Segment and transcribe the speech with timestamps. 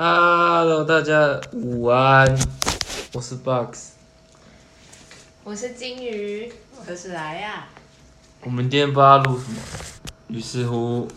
[0.00, 2.24] Hello，大家午安，
[3.14, 3.94] 我是 Box。
[5.42, 6.52] 我是金鱼，
[6.86, 7.66] 我是莱呀、
[8.42, 9.60] 我们今天不知道录什么，
[10.28, 11.08] 于是乎，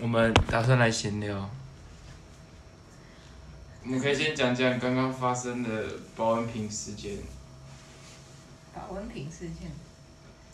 [0.00, 1.50] 我们打算来闲聊。
[3.82, 7.18] 我们可以先讲讲刚刚发生的保温瓶事件，
[8.72, 9.72] 保温瓶事件。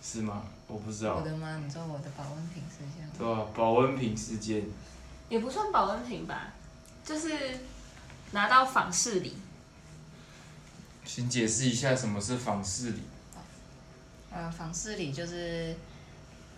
[0.02, 0.44] 是吗？
[0.66, 1.60] 我不知道，我的吗？
[1.62, 3.06] 你说我的保温瓶事件？
[3.18, 4.64] 对啊、保温瓶事件，
[5.28, 6.54] 也不算保温瓶吧，
[7.04, 7.58] 就是
[8.30, 9.36] 拿到访视礼，
[11.04, 13.02] 请解释一下什么是访视礼。
[14.30, 15.74] 呃，访视礼就是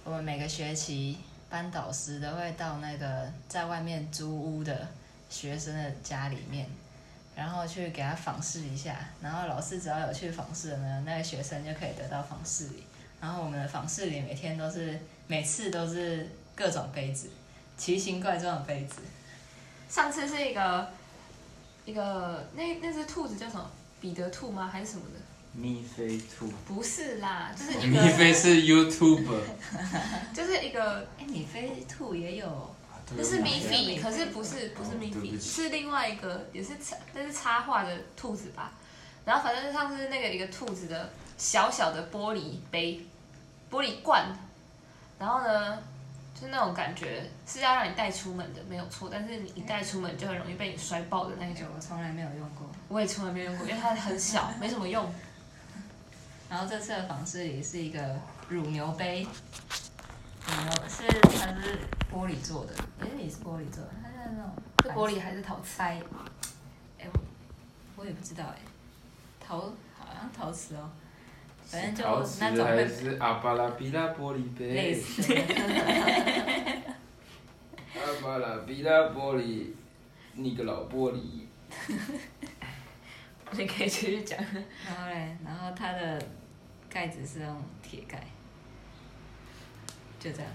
[0.04, 1.18] 我们每个学期
[1.48, 4.86] 班导师都会到那个在外面租屋的
[5.30, 6.68] 学生的家里面，
[7.34, 12.84] 然后去给他访视一下，然后老师只要有去访视的呢，那个学生就可以得到访视礼。
[13.20, 17.30] 然后我们的访视礼每天都是每次都是各种杯子，
[17.78, 18.96] 奇形怪状的杯子。
[19.88, 20.90] 上次是一个
[21.84, 23.70] 一个那那只兔子叫什么？
[24.00, 24.68] 彼得兔吗？
[24.70, 25.20] 还是什么的？
[25.52, 29.40] 米菲兔，不是啦，就是一蜜个菲是 YouTuber，
[30.34, 32.74] 就是一个，哎，米菲兔也有
[33.16, 38.72] 那是米菲菲，可是不是不是米菲，是另外一个也是插那是插画的兔子吧？
[39.24, 43.06] 然后反正上次那个一个兔子的小小的玻璃杯、
[43.70, 44.26] 玻璃罐，
[45.18, 45.78] 然后呢，
[46.34, 49.08] 就是那种感觉是要让你带出门的，没有错。
[49.10, 51.66] 但是你一带出门就很容易被你摔爆的那一种。
[51.74, 52.68] 我从来没有用过。
[52.88, 55.10] 我也从来没有用过，因为它很小，没什么用。
[56.50, 58.18] 然后这次的访视里是一个
[58.48, 61.78] 乳牛杯，乳牛是它是
[62.12, 64.52] 玻璃做的，也是也是玻璃做的，它是那种
[64.82, 65.76] 是玻璃还是陶瓷？
[65.76, 66.02] 塞，
[66.98, 67.20] 哎我
[67.96, 68.58] 我也不知道哎，
[69.40, 70.90] 陶好像陶瓷哦，
[71.66, 72.04] 反正就
[72.40, 74.74] 那种会是阿巴拉比拉玻璃杯？
[74.74, 75.34] 类似的，
[77.94, 79.66] 阿巴拉比拉玻璃，
[80.34, 81.20] 你个老玻璃。
[83.50, 84.38] 你可以继续讲。
[84.38, 86.20] 然后嘞，然后它的
[86.88, 88.20] 盖子是用铁盖，
[90.18, 90.50] 就这样。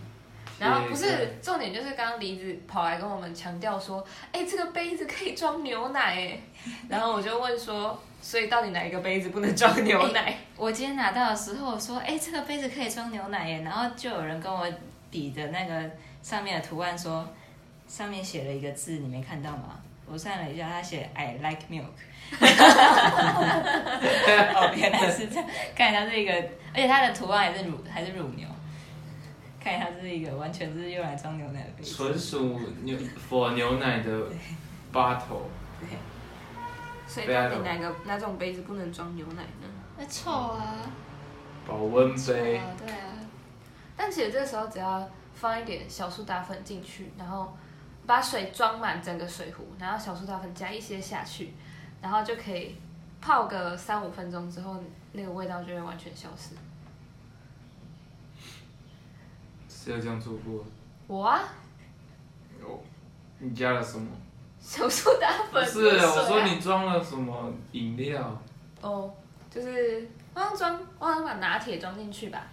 [0.60, 6.42] 然后不是重点，就是刚刚梨子跑来跟我们强调说，哎，这个杯子可以装牛奶哎。
[6.90, 10.38] 然后我就问说，所以到底哪一个杯子不能装牛奶？
[10.56, 14.68] 我今天拿到的时候我说，哎、这个杯子可以装牛奶耶，然后就有人跟我
[15.10, 15.90] 比的那个
[16.22, 17.28] 上面的图案说，
[17.88, 19.80] 上面写了一个字，你没看到吗？
[20.06, 21.86] 我算了一下，他写 I like milk。
[24.56, 26.32] 哦，原来是这样，看起来它是一个，
[26.74, 28.48] 而且它的图案还是乳还是乳牛，
[29.64, 31.96] 看起来它是一个完全是用来装牛奶的杯子。
[31.96, 34.12] 纯属牛佛牛奶的
[34.94, 35.48] bottle，
[37.26, 39.68] 所以到底哪个哪种杯子不能装牛奶呢？
[39.98, 40.76] 那臭啊！
[41.68, 42.58] 保温杯。
[42.58, 43.14] 啊，对啊。
[43.96, 47.56] 但其实这个时候只要放一点小苏打粉进去，然后
[48.06, 51.54] 把水装满整个水壶，然后小苏打粉加一些下去，
[52.02, 52.76] 然后就可以
[53.20, 54.82] 泡个三五分钟之后，
[55.12, 56.56] 那个味道就会完全消失。
[59.68, 60.64] 是有这样做过？
[61.08, 61.42] 我啊，
[62.62, 62.84] 有。
[63.40, 64.08] 你加了什么？
[64.60, 68.42] 小苏打粉不是，我说你装了什么饮料？
[68.82, 69.12] 哦，
[69.50, 72.44] 就是我好像装，我好像把拿铁装进去吧，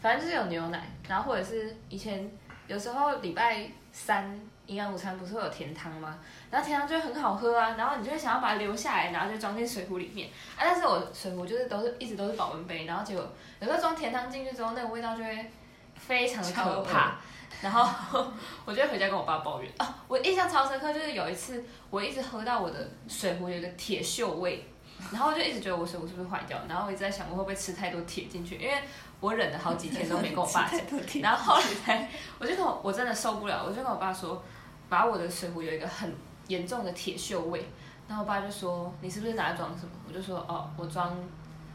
[0.00, 2.30] 反正就是有牛奶，然后或者是以前
[2.66, 6.18] 有时候礼拜三营养午餐不是会有甜汤吗？
[6.50, 10.60] 然后甜汤就会很好喝啊，然后你就会想要把它留下来，然后就装进水壶里面啊。
[10.60, 15.50] 但是我水壶就是都是一直都是保温杯，然后结果有时候装甜汤进去之后，那个味道就会
[15.94, 17.16] 非常的可怕。
[17.62, 17.88] 然后
[18.66, 24.66] 我就回家跟我爸抱怨啊，我印象超深刻，就是有一次我一直喝到我的水壶有一个铁锈味，
[25.12, 28.74] 然后我就一直觉得我水壶是不是坏掉，然后我一直在想我会不会吃太多铁进去，因为
[29.20, 30.80] 我忍了好几天都没跟我爸讲，
[31.22, 34.42] 然后后来我就跟我我真的受不了，我就跟我爸说，
[34.88, 36.12] 把我的水壶有一个很
[36.48, 37.64] 严重的铁锈味，
[38.08, 39.92] 然后我爸就说你是不是拿来装什么？
[40.08, 41.16] 我就说哦，我装。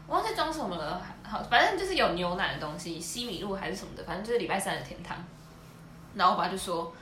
[0.06, 5.14] 我忘记装什么了，好，反正就是有牛奶的东西，西米露还是什么的，反正就是礼拜三的甜汤。
[6.18, 6.92] 然后我爸就说，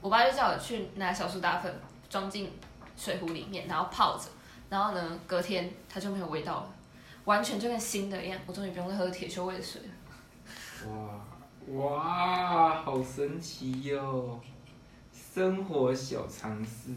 [0.00, 1.74] 我爸就叫我去拿小苏打粉
[2.08, 2.50] 装进
[2.96, 4.26] 水壶里面，然后泡着，
[4.70, 6.74] 然后呢，隔天它就没有味道了，
[7.24, 8.38] 完全就跟新的一样。
[8.46, 9.88] 我终于不用再喝铁锈味的水了。
[10.88, 11.20] 哇
[11.68, 14.40] 哇，好神奇哟、
[15.12, 16.90] 生活小常识。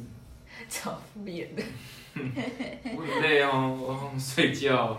[0.70, 1.62] 超敷衍的。
[2.16, 4.98] 我很累哦，我好想睡觉。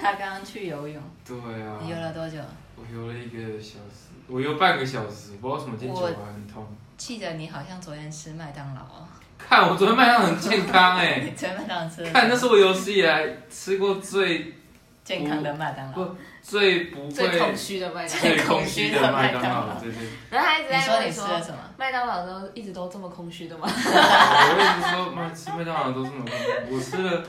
[0.00, 1.78] 他刚刚去游泳，对啊。
[1.82, 2.38] 你游了多久？
[2.76, 6.64] 我游了一个小时，我游半个小时，不知道为什么今天脚踝很痛。
[6.96, 9.08] 记得你好像昨天吃麦当劳哦。
[9.36, 12.12] 看我昨天麦当劳很健康哎、你昨天麦当劳吃了？
[12.12, 14.54] 看那是我有史以来吃过最
[15.02, 15.92] 健康的麦当劳。
[15.92, 18.20] 不最不最空会虚的麦当劳。
[18.20, 20.08] 最空虚的麦当劳，对对。
[20.30, 21.58] 然后他一直在你说你吃了什么？
[21.76, 23.66] 麦当劳都一直都这么空虚的吗？
[23.66, 27.24] 我一直说妈吃麦当劳都这么空虚，我吃了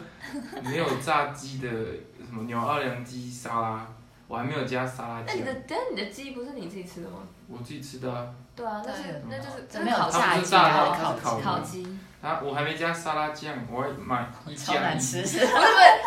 [0.63, 3.88] 没有炸鸡的什么牛二良鸡沙拉，
[4.31, 7.18] 我还没有加沙拉酱那你，的，但是你的鸡不是你自己吃的吗？
[7.50, 8.25] 我自己吃的啊。
[8.56, 14.83] 对啊，那是那就是这没有烤炸鸡它不是炸啊，的它烤烤烤鸡，啊，我还没加沙拉酱，我还买一超加一。
[14.83, 15.22] 难吃。
[15.22, 15.54] 不 是不是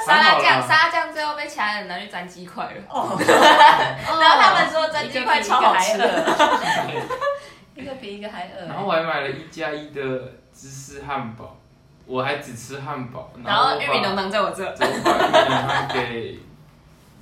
[0.06, 2.82] 沙拉酱，沙拉酱最后被其他人拿去沾鸡块了。
[2.88, 6.24] 哦， 然后他们说沾鸡块超好吃的。
[7.76, 8.66] 一个比一个还饿。
[8.66, 10.00] 然后我还买了一加一的
[10.54, 11.54] 芝士汉堡，
[12.06, 16.38] 我还只吃汉堡，然后玉米浓汤在我这，我把玉米浓汤给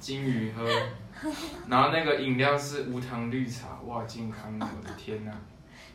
[0.02, 0.68] 金鱼喝，
[1.68, 4.68] 然后那个饮料是无糖绿茶，哇，健康啊！
[4.76, 5.30] 我的天哪、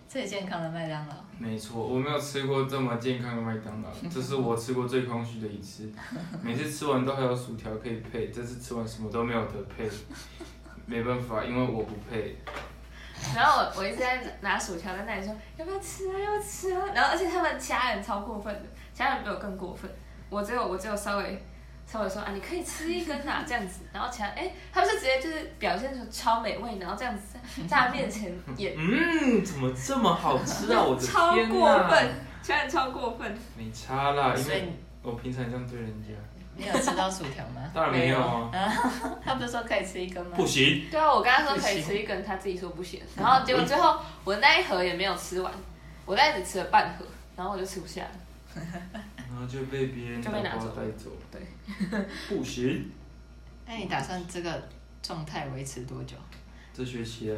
[0.08, 1.16] 最健康的麦当劳。
[1.38, 5.92] 没错，我没有吃过这么健康的麦当劳， 这是我吃过最空虚的一次。
[6.42, 9.90] 每次吃完都还有薯条可以配，这次吃完什么都没有得配，
[10.86, 12.38] 没办法，因为我不配。
[13.36, 16.82] 然后我我一直在拿薯条在那里说要不要吃啊，要不要吃啊。
[16.96, 18.64] 然后而且他们其他人超过分的，
[18.94, 19.92] 其他人比我更过分。
[20.30, 21.44] 我只有我只有稍微
[21.90, 23.80] 稍微说啊，你可以吃一根啊这样子。
[23.94, 30.84] 然后其他哎，他们是直接就是表现出超美味，然后这样子在在他面前也，嗯，怎么这么好吃啊！
[30.86, 31.88] 我的超天过！
[31.90, 32.10] 分，
[32.42, 33.38] 其他人超过分。
[33.58, 36.10] 没差啦，因为我平常这样对人家，
[36.58, 37.62] 你有吃到薯条吗？
[37.74, 38.52] 当然没有啊，
[39.24, 40.34] 他不是说可以吃一根吗？
[40.36, 40.86] 不行。
[40.92, 43.02] 对啊，我跟他说可以吃一根，他自己说不行。
[43.16, 45.54] 然后结果最后我那一盒也没有吃完，
[46.06, 47.06] 我大概只吃了半盒，
[47.38, 48.62] 然后我就吃不下了。
[49.28, 51.12] 然后就被别人打包就被拿走带走。
[51.32, 51.42] 对，
[52.30, 52.90] 不行。
[53.66, 54.68] 那你打算这个
[55.02, 56.16] 状态维持多久？
[56.74, 57.38] 这学期啊，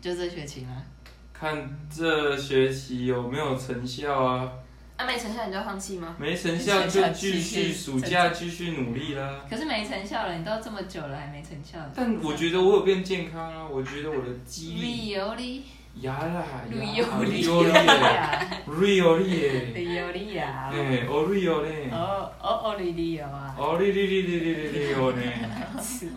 [0.00, 0.82] 就这学期吗？
[1.32, 4.50] 看这学期有没有成效啊？
[4.96, 6.16] 啊，没成效你就放弃吗？
[6.18, 9.44] 没成效就继续暑假继续努力啦。
[9.50, 11.78] 可是没成效了，你都这么久了还没成效。
[11.94, 15.14] 但我觉得我有变健康啊，我觉得我的肌力
[16.02, 20.68] 呀啦，旅游旅游力耶，Rio 力耶，旅游哩呀！
[20.70, 23.54] 哎，哦 Rio 嘞，哦哦哦，旅旅游啊！
[23.58, 25.22] 哦哩哩哩哩哩哩哩哦呢，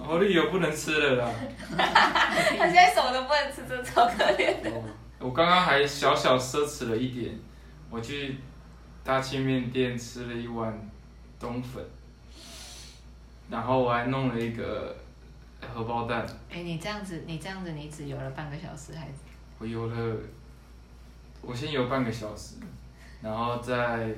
[0.06, 1.32] 哦 Rio 不能吃了啦。
[1.78, 4.70] 他现在什么都不能吃，真的超可怜的。
[4.70, 4.84] 哦
[5.20, 7.38] 我刚刚还小小奢侈了一点，
[7.90, 8.38] 我去
[9.04, 10.74] 大庆面店吃了一碗
[11.38, 11.84] 冬粉，
[13.50, 14.96] 然后我还弄了一个
[15.74, 19.08] 荷包蛋，哎，你这样子，你这样子，你只游了半个小时，还
[19.60, 20.16] 我游了，
[21.42, 22.56] 我先游半个小时，
[23.22, 24.16] 然后再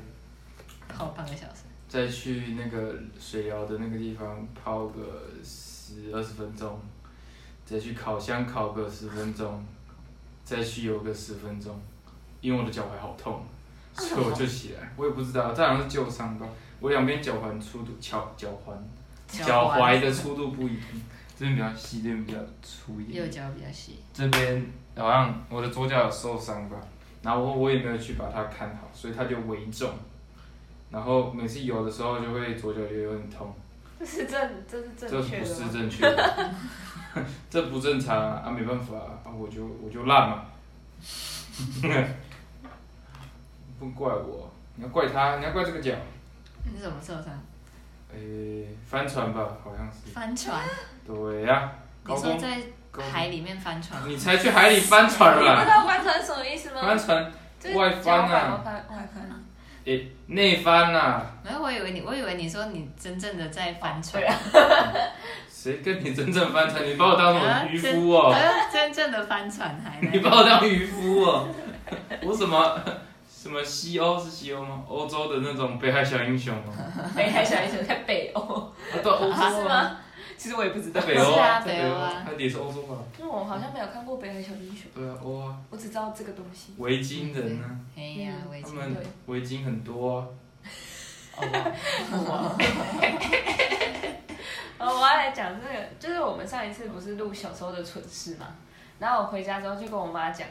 [0.88, 1.64] 泡半个小时？
[1.90, 6.80] 再去那个水疗的那个地方泡个十二十分钟，
[7.66, 9.66] 再去烤箱烤个十分钟，
[10.46, 11.78] 再去游个十分钟，
[12.40, 13.44] 因为我的脚踝好痛，
[13.96, 14.94] 所以我就起来。
[14.96, 16.48] 我也不知道，这好像是旧伤吧。
[16.80, 20.84] 我两边脚踝粗度，脚脚踝脚踝的粗度不一样，
[21.42, 23.32] 这边比较细，这边比较粗一点右。
[23.32, 23.96] 脚比较细。
[24.14, 24.64] 这边
[24.96, 26.78] 好像我的左脚有受伤吧，
[27.24, 29.90] 然后我我也没有去把它看好，所以它就微重。
[30.92, 33.52] 然后每次游的时候就会左脚也有点痛，
[33.98, 35.50] 这是正，这是正确的这？
[35.56, 36.54] 不是正确的，
[37.50, 38.44] 这不正常啊！
[38.46, 40.46] 啊没办法啊，啊我就我就烂嘛，
[43.80, 45.96] 不怪我，你要怪他，你要怪这个脚。
[46.66, 47.34] 你怎么受伤？
[48.14, 50.12] 诶、帆船吧，好像是。
[50.12, 50.64] 帆船？
[51.14, 51.72] 对呀、
[52.06, 52.58] 你说在
[53.12, 54.02] 海里面帆船？
[54.08, 56.82] 你才去海里帆船你了你，不知道帆船什么意思吗？
[56.82, 57.32] 帆船
[57.76, 59.30] 外翻啊踝外翻外翻。
[59.86, 64.24] 诶内翻呐，没有，我以为你，我以为你说你真正的在帆船。
[64.24, 64.34] 啊，
[65.50, 66.86] 谁跟你真正帆船？
[66.88, 68.36] 你把我当什么渔夫哦、
[68.72, 71.48] 真正的帆船还你把我当渔夫哦、
[72.24, 72.80] 我什么
[73.28, 74.82] 什么西欧是西欧吗？
[74.88, 76.74] 欧洲的那种北海小英雄吗？
[77.18, 78.42] 北海小英雄在北欧，
[78.94, 79.98] 啊，对，欧洲是吗？
[80.42, 81.00] 其实我也不知道。
[81.00, 82.24] 在，北欧啊在北欧啊。
[82.26, 82.96] 它也是欧洲吧？
[83.20, 86.74] 因为我好像没有看过北海小英雄，对啊，欧啊，我只知道这个东西。
[86.80, 88.66] 维京人啊，哎呀，围巾。
[88.66, 90.26] 他们围巾很多啊。
[92.12, 92.58] 哦，
[94.80, 98.48] 呃，我要来讲这个，就是我们上一次不是录小时候的蠢事嘛，
[98.98, 100.48] 然后我回家之后就跟我妈讲，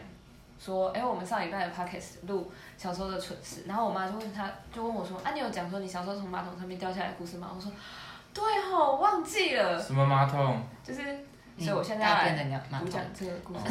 [0.60, 7.50] 说，哎、我们上一拜的 podcast 录小时候的蠢事，然后我妈就问她，就问我说，啊，你有讲说你小时候从马桶上面掉下来的故事吗？
[7.52, 7.72] 我说，
[8.32, 10.62] 对吼，我忘记了，什么马桶？
[10.82, 11.02] 就是，
[11.58, 12.60] 所以我现在要来讲。
[13.12, 13.64] 这个故事，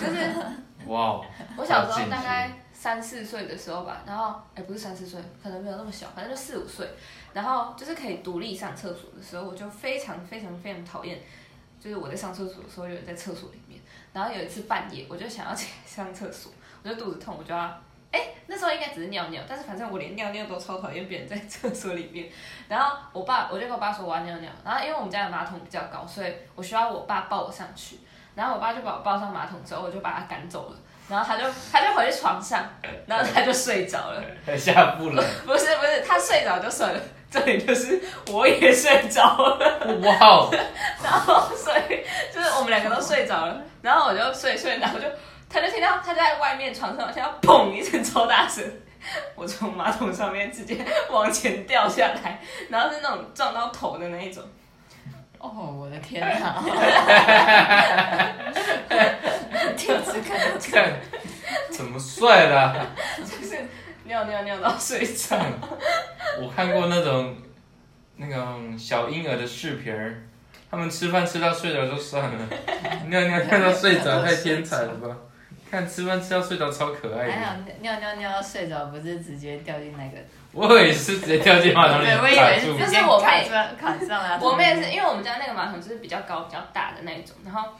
[0.00, 0.32] 就是
[0.86, 1.24] 哇哦，
[1.56, 6.88] 我小时候大概三四岁的时候吧，然后哎、不是三四岁，可能没有那么小，反正就四五岁，
[7.32, 11.18] 然后就是可以独立上厕所的时候，我就非常非常非常讨厌，
[11.80, 13.80] 就是我在上厕所的时候有人在厕所里面，
[14.12, 16.52] 然后有一次半夜我就想要起来上厕所，
[16.82, 17.74] 我就肚子痛，我就要
[18.46, 22.26] 那时候应该只是尿尿，但是反正我连尿尿都超讨厌别人在厕所里面。
[22.68, 27.98] 然后我爸，我就跟我爸说我要尿尿，然后因为我们家的马桶比较高，所以我需要我爸抱我上去。
[28.34, 30.76] 然后我爸就把我抱上马桶之后，我就把他赶走了。
[31.08, 32.68] 然后他就 他就回去床上，
[33.06, 34.22] 然后他就睡着了。
[34.56, 35.22] 下不了。
[35.46, 38.00] 不是不是，他睡着就算了，这里就是
[38.32, 39.86] 我也睡着了。
[40.02, 40.50] 哇哦！
[41.02, 45.06] 然后所以就是我们两个都睡着了，然后我就睡睡，然后就
[45.54, 48.64] 他就听到他在外面床上，听到砰一声超大声，
[49.36, 54.42] 我从马桶上面直接往前掉下来，然后是那种撞到头的那一种。
[55.38, 56.60] 哦，我的天哪！
[59.76, 60.92] 第一次看到这个，看
[61.70, 62.86] 怎么帅的？
[63.18, 63.56] 就是
[64.02, 65.38] 尿尿尿到睡着。
[66.40, 67.36] 我看过那种
[68.16, 70.26] 那种小婴儿的视频儿，
[70.68, 72.48] 他们吃饭吃到睡着就算了，
[73.06, 75.16] 尿尿尿到睡着太天才了吧？
[75.74, 80.18] 看吃饭吃到睡着超可爱还好的，尿尿尿到睡着，不是直接掉进那个。
[80.54, 84.38] 我也是直接掉进马桶里对，我以为是就是我妹卡上卡上了。
[84.40, 87.70] 我妹是因为我们家那个马桶就是比较高、比较大的那一种，然后，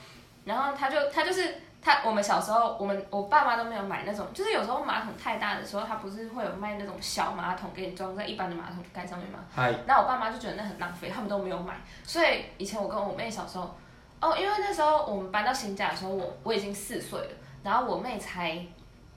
[0.44, 9.38] 然后他就他就是他，我们小时候我们我爸妈都没有买那种，就是有时候马桶太大的时候，他不是会有卖那种小马桶给你装在一般的马桶盖上面吗？
[9.54, 11.74] 嗨，然后我爸妈就觉得那很浪费，他们都没有买。
[12.02, 13.72] 所以以前我跟我妹小时候，
[14.20, 17.30] 哦，因为那时候我们搬到新家的时候，我我已经四岁了，
[17.64, 18.64] 然后我妹才，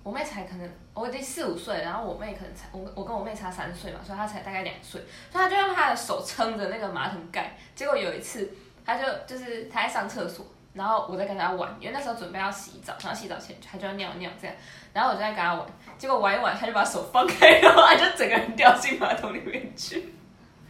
[0.02, 5.00] 我妹才可能我已经四五岁，然后我妹可能才我我跟我妹差三岁嘛，所以她才大概两岁，
[5.30, 7.56] 所以她就用她的手撑着那个马桶盖。
[7.76, 8.50] 结果有一次，
[8.86, 14.56] 她就就是她在上厕所，然后我在跟她玩，因为那时候准备要洗澡，然后洗澡前她就要尿尿这样，
[14.94, 20.14] 然后我就在跟她玩，结果玩一玩，她就把手放开，然后她就整个人掉进马桶里面去。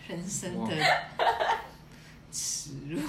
[0.07, 0.73] 人生的
[2.31, 3.01] 耻辱。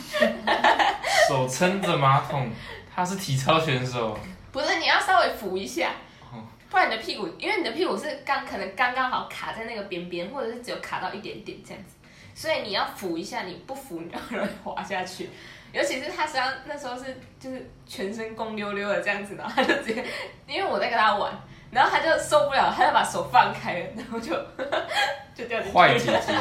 [1.29, 2.51] 手撑着马桶，
[2.93, 4.19] 他是体操选手，
[4.59, 5.93] 不是，你要稍微扶一下
[6.33, 11.95] 哦，不然你的屁股，因为你的屁股是刚可能刚刚好卡在那个边边，或者是只有卡到一点点这样子，
[12.35, 15.31] 所以你要扶一下，你不扶你就很容易滑下去。
[15.71, 17.05] 尤其是他实际上那时候是
[17.38, 20.05] 就是全身光溜溜的这样子，然后他就直接，
[20.47, 21.33] 因为我在跟他玩，
[21.71, 24.33] 然后他就受不了，他就把手放开了，然后就
[25.37, 25.77] 就掉进去。
[25.77, 26.33] 坏姐姐，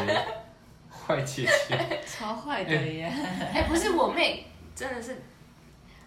[0.89, 3.11] 坏姐姐， 超坏的耶！
[3.53, 5.21] 哎、不是我妹，真的是，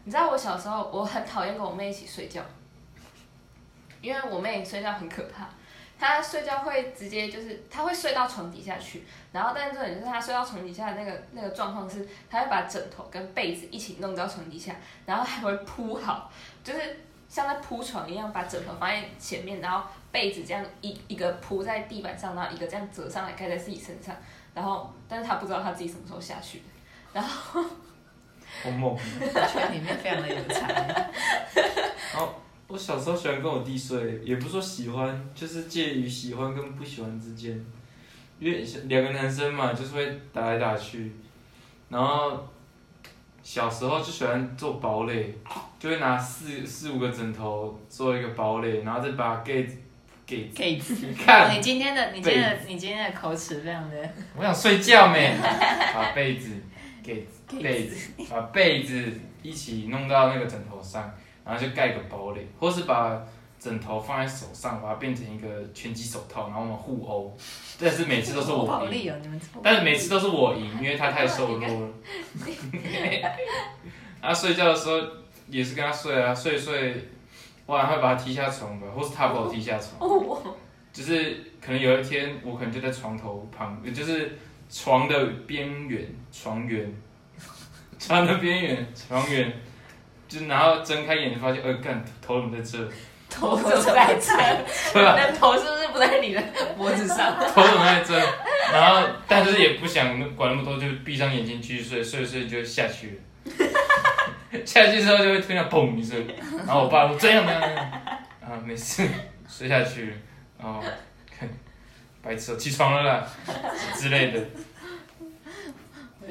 [0.04, 2.42] 你知道我小时候我很讨厌跟我妹一起睡觉，
[4.00, 5.46] 因为我妹睡觉很可怕，
[5.98, 16.32] 她睡觉会直接就是她会睡到床底下去，然后但是重点就是她睡到床底下的那个那个状况是，她会把枕头跟被子一起弄到床底下，然后还会铺好，
[16.64, 16.80] 就是
[17.28, 24.16] 像在铺床一样，把枕头放在前面，然后被子这样一一个铺在地板上，然后一个这样折上来盖在自己身上，
[24.54, 26.62] 然后但是她不知道她自己什么时候下去
[27.12, 27.62] 然后。
[28.62, 28.96] 好猛。
[28.96, 30.68] 圈里面非常的有才。
[32.12, 32.34] 然后
[32.68, 37.64] 我小时候喜欢跟我弟睡，也不是说喜欢，就是介于喜欢跟不喜欢之间。
[38.38, 41.12] 因为两个男生嘛，就是会打来打去，
[41.90, 42.48] 然后
[43.42, 45.34] 小时候就喜欢做堡垒，
[45.78, 49.76] 就会拿四四五个枕头做一个堡垒，然后再把盖子
[50.24, 53.96] 给给子，你看，你今天的你今天的你今天的口齿非常的
[54.34, 55.36] 我想睡觉没，
[55.92, 56.50] 把被子
[57.02, 57.26] 给
[57.58, 61.12] 被子，把被子一起弄到那个枕头上，
[61.44, 63.20] 然后就盖个堡垒，或是把
[63.58, 67.36] 枕头放在手上，把它变成一个拳击手套，然后我们互殴。
[67.78, 69.12] 但是每次都是我赢，
[69.62, 71.88] 但是每次都是我赢，因为他太瘦弱了。
[74.22, 75.00] 他睡觉的时候
[75.48, 77.08] 也是跟他睡啊，睡睡，
[77.66, 80.10] 我好像会把他踢下床吧，或是他把我踢下床。
[80.10, 80.54] 哦，
[80.92, 84.38] 就是可能有一天，我可能就在床头旁，就是
[84.68, 86.92] 床的边缘，床缘，
[88.00, 89.52] 床的边缘，床缘，
[90.26, 92.90] 就然后睁开眼睛发现，呃，干头怎么在这？
[93.30, 94.32] 头怎么在这？
[94.92, 95.14] 对吧？
[95.16, 96.42] 你的头是不是不在你的
[96.76, 97.36] 脖子上？
[97.54, 98.18] 头怎么在这？
[98.72, 103.66] 然后但是也不想管那么多，就闭上眼睛继续睡，睡一睡就下去了。
[104.64, 106.26] 下去之后就会听到砰一声，
[106.66, 107.84] 然后我爸说这样这样这样，
[108.42, 109.06] 啊没事，
[109.48, 110.12] 睡下去，
[110.58, 110.82] 然后
[111.38, 111.48] 看
[112.20, 113.26] 白痴哦，起床了啦
[113.94, 114.40] 之类的。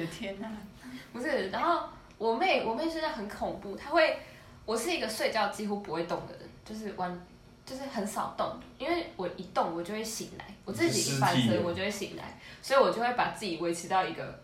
[0.00, 0.48] 的天哪！
[1.12, 1.88] 不是，然后
[2.18, 4.18] 我妹，我妹睡觉很恐怖，她会，
[4.64, 7.20] 我是一个睡觉几乎不会动的人，就是完，
[7.64, 14.38] 就是很少动，因为我一动我就会醒来，我自己一翻身我就会醒来，所以我就会把自己维持到一个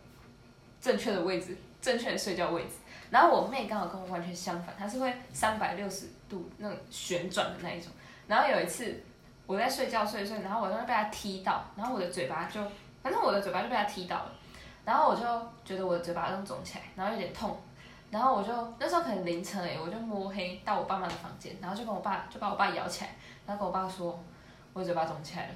[0.80, 2.70] 正确的位置，正确的睡觉位置。
[3.10, 7.92] 然后我妹刚好跟我完全相反，她是会三百六十度那种旋转的那一种。
[8.26, 9.00] 然后有一次
[9.46, 12.60] 我在睡觉睡睡，然后我就会被她踢到，然后我的嘴巴就，
[13.00, 14.32] 反正我的嘴巴就被她踢到了。
[14.86, 15.22] 然后我就
[15.64, 17.54] 觉得我的嘴巴都肿起来，然后有点痛，
[18.10, 23.10] 然后我就那时候可能凌晨哎，我就摸黑到我爸妈的房间，然后就跟我爸就把我爸摇起来，
[23.44, 24.18] 然后跟我爸说，
[24.72, 25.52] 我嘴巴肿起来了。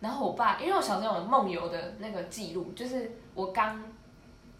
[0.00, 3.82] 然后我爸因为我小时候有梦游的那个记录，就是我刚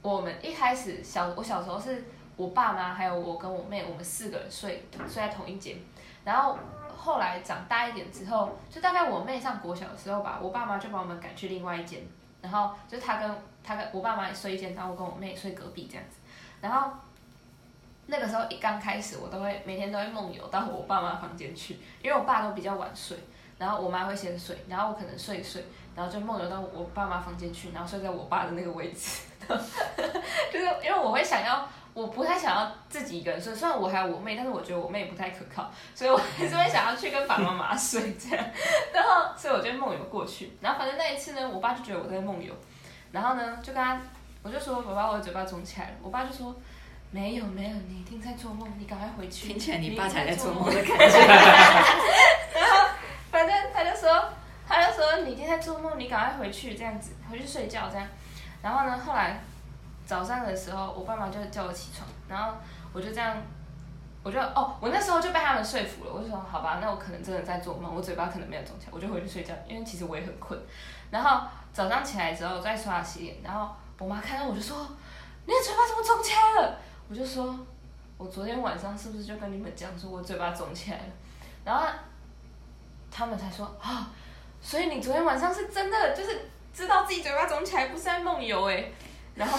[0.03, 2.05] 我们一开始小我小时候是
[2.37, 5.77] 我爸妈还有我跟我妹，我们四个人睡睡在同一间，
[6.25, 6.59] 然后
[6.95, 12.03] 后来长大一点之后，就大概我妹上国小的时候吧，我爸妈就把我们赶去另外一间，
[12.43, 13.31] 然后就他跟
[13.65, 16.19] 他跟我爸妈睡一间，然后我跟我妹睡隔壁这样子，
[16.61, 16.91] 然后。
[18.07, 23.17] 那个时候一刚开始，我都会每天都会梦游到我爸妈房间去，因为我爸都比较晚睡，
[23.57, 25.65] 然后我妈会先睡，然后我可能睡一睡，
[25.97, 29.23] 然后就梦游到我爸妈房间去，然后睡在我爸的那个位置，
[30.53, 38.47] 就是因为我会想要，我不太想要自己一个人睡，虽然我还有我妹，但是我觉得我妹不太可靠，所以我还是会想要去跟爸爸妈妈睡这样，
[38.93, 42.53] 然后所以我就梦游过去，然后反正那一次呢，我爸就觉得我在梦游，
[43.15, 43.99] 然后呢就跟他，
[44.43, 46.55] 我就说我把我的嘴巴肿起来了，我爸就说。
[47.11, 49.47] 没有没有，你一定在做梦，你赶快回去。
[49.47, 51.07] 听起来你爸才在做梦的感觉。
[52.59, 52.89] 然后，
[53.31, 54.31] 反正他就说，
[54.67, 58.05] 他就说你一定在做梦，你赶快回去，这样子回去睡觉这样。
[58.63, 59.39] 然后呢，后来
[60.05, 62.57] 早上的时候，我爸妈就叫我起床，然后
[62.93, 63.37] 我就这样，
[64.25, 70.59] 我就哦，我那时候就被他们说服了，我就说好吧，那我可能真的在做梦，我嘴巴可能没有肿起来，我就回去睡觉，因为其实我也很困。
[71.11, 74.79] 然后早上起来之后再刷牙洗脸，然后我妈看到我就说，
[75.45, 76.79] 你的嘴巴怎么肿起来了？
[77.11, 77.55] 我就说，
[78.17, 81.05] 我昨天晚上是不是就跟你们讲说我嘴巴肿起来了，
[81.65, 81.87] 然后
[83.11, 84.11] 他们才说啊，
[84.63, 88.91] 所以你昨天晚上是真的就是知道自己嘴巴肿起来，不是在梦游哎。
[89.35, 89.59] 然后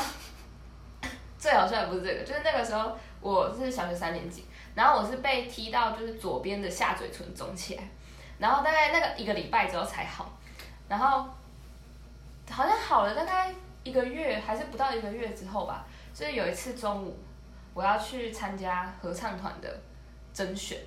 [1.37, 7.83] 最好笑的不是这个，就是那个时候我是小学三年级，然后我是被踢到就是左边的下嘴唇肿起来，
[8.37, 10.31] 然后大概那个一个礼拜之后才好，
[10.87, 11.27] 然后
[12.51, 13.51] 好像好了大概
[13.83, 17.17] 一个月还是不到一个月之后吧，就是有一次中午。
[17.73, 19.69] 我要去参加合唱团的
[20.33, 20.79] 甄选，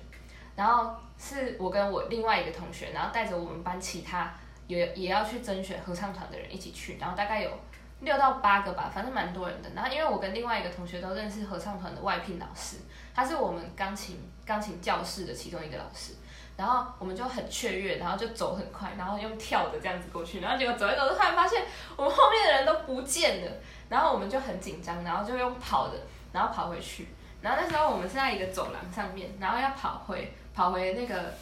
[0.55, 4.33] 然后是我跟我另外一个同学，然后带着我们班其他
[4.65, 7.51] 也也要去甄选合唱团的人一起去，然后大概有
[7.99, 9.69] 六到八个吧，反正蛮多人的。
[9.75, 12.77] 然后因为我跟另外一个同学都认识合唱团的外聘老师，
[13.13, 16.13] 他是我们钢琴钢琴教室的其中一个老师，
[16.57, 21.63] 然后我们就很雀跃，然后就走很快，然后用跳的这样子过去，然后结果走一走着，突然发现
[21.95, 23.51] 我们后面的人都不见了，
[23.89, 25.95] 然后我们就很紧张，然后就用跑的。
[26.31, 27.07] 然后跑回去，
[27.41, 31.33] 然后那时候我们是在一个走廊上面，然后要跑回跑回那个，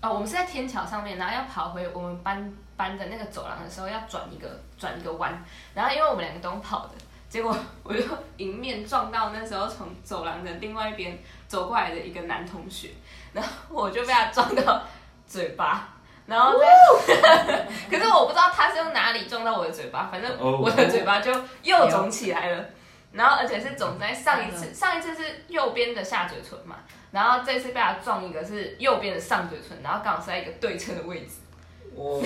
[0.00, 6.92] 哦，我们是在天桥上面，然后要跑回我们班班的那个走廊的时候，要转一个转一个弯，然后因为我们两个都跑的，
[7.30, 8.02] 结果我就
[8.38, 11.16] 迎面撞到那时候从走廊的另外一边
[11.46, 12.88] 走过来的一个男同学，
[13.32, 14.82] 然后我就被他撞到
[15.26, 15.88] 嘴巴，
[16.26, 16.58] 然后，
[17.88, 22.64] 可是我不知道他是用哪里撞到我的嘴巴，反正我的嘴巴就又肿起来了。
[23.12, 26.76] 然后，而且是肿在上一次，上一次是右边的下嘴唇嘛，
[27.12, 31.36] 然后这次被他撞一个是右边的上嘴唇，然后刚好是在一个对称的位置。
[31.94, 32.20] 哇，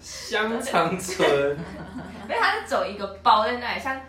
[0.00, 1.26] 香肠唇。
[2.26, 4.00] 因为他是走一个包在那里，像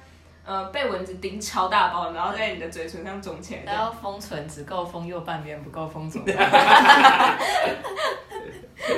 [0.47, 3.63] 呃被蚊子叮超大包，然后在你的嘴唇上肿起来。
[3.65, 6.23] 然后封唇只够封右半边，不够封左。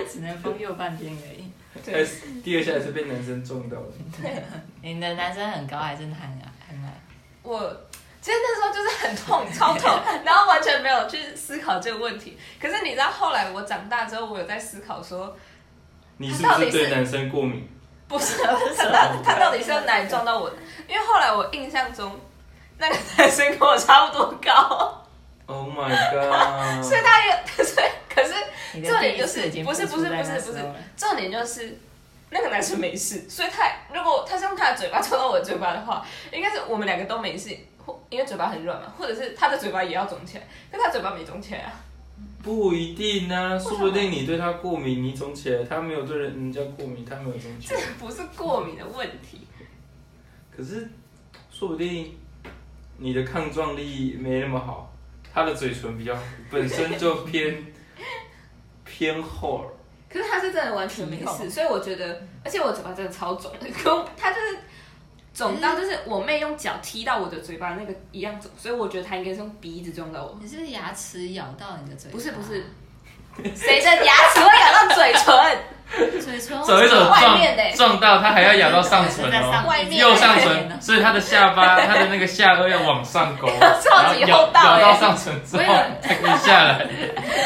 [0.07, 1.51] 只能封右半边而已。
[1.83, 2.07] 对。
[2.43, 3.87] 第二下也是被男生撞到的。
[4.21, 4.43] 对。
[4.81, 6.37] 你的男生很高还是很矮
[6.69, 6.93] 很矮？
[7.41, 7.59] 我
[8.21, 9.89] 其实那时候就是很痛，超痛，
[10.23, 12.37] 然后完全没有去思考这个问题。
[12.61, 15.35] 可是你知道后来我长大之后，我有在思考说，
[16.17, 17.67] 你是不是对男生过敏？
[18.09, 18.43] 不是，
[18.75, 20.57] 他到他到底是用哪里撞到我的？
[20.87, 22.19] 因为后来我印象中，
[22.77, 24.95] 那个男生跟我差不多高。
[25.47, 26.83] Oh my god！
[26.83, 28.33] 所以他也， 所以可是
[28.87, 30.65] 重点就是不是不是不是不是，
[30.97, 31.79] 重点就是。
[32.31, 41.73] 那个男生没事，所以他如果他是用他的嘴巴撞到我的嘴巴的话，应该是我们两个都没事，或因为嘴巴很软嘛，或者是他的嘴巴也要肿起来，但他嘴巴没肿起来啊。
[42.41, 47.79] 不一定啊，说不定你对他过敏，你肿起来，他没有对人家过敏，他没有肿起来。
[47.79, 49.45] 这不是过敏的问题。
[50.55, 50.89] 可是，
[51.51, 52.17] 说不定
[52.97, 54.93] 你的抗撞力没那么好，
[55.33, 56.17] 他的嘴唇比较
[56.49, 57.61] 本身就偏
[58.85, 59.69] 偏厚。
[60.09, 64.57] 可是他是真的完全没事，所以我觉得，而且我嘴巴真的超肿的，跟他就是
[65.39, 70.37] 肿到就是我妹用脚踢到我的嘴巴那个一样肿，所以我觉得她应该是用鼻子撞到我。
[70.41, 72.11] 你是牙齿咬到你的嘴？
[72.11, 72.65] 不是不是，
[73.55, 75.57] 谁的牙齿会咬到嘴唇？
[76.21, 77.39] 嘴唇走一走撞
[77.75, 83.47] 撞到他还要咬到上唇哦，右上唇，所以他的下巴他的那个下颚要往上勾，
[83.81, 85.63] 超级厚道咬到上唇之后
[86.01, 86.85] 才可以下来。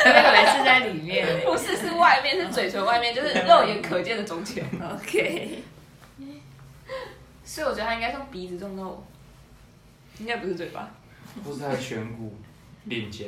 [0.04, 4.66] 那个是在里面，不是是外面是嘴唇外面，就是肉眼可见的肿起来。
[4.92, 5.64] OK，
[7.44, 9.04] 所以我觉得他应该从鼻子撞到我。
[10.20, 10.88] 应该不是嘴巴，
[11.44, 12.36] 或是他的颧骨、
[12.86, 13.26] 脸颊，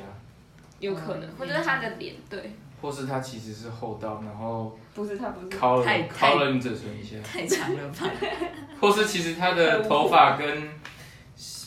[0.80, 8.08] 有可能，或者是他的脸，对，或是他其实是厚道，然后不是他不是，敲了太敲了你嘴唇一下，太长了吧？
[8.80, 10.48] 或是其实他的头发跟《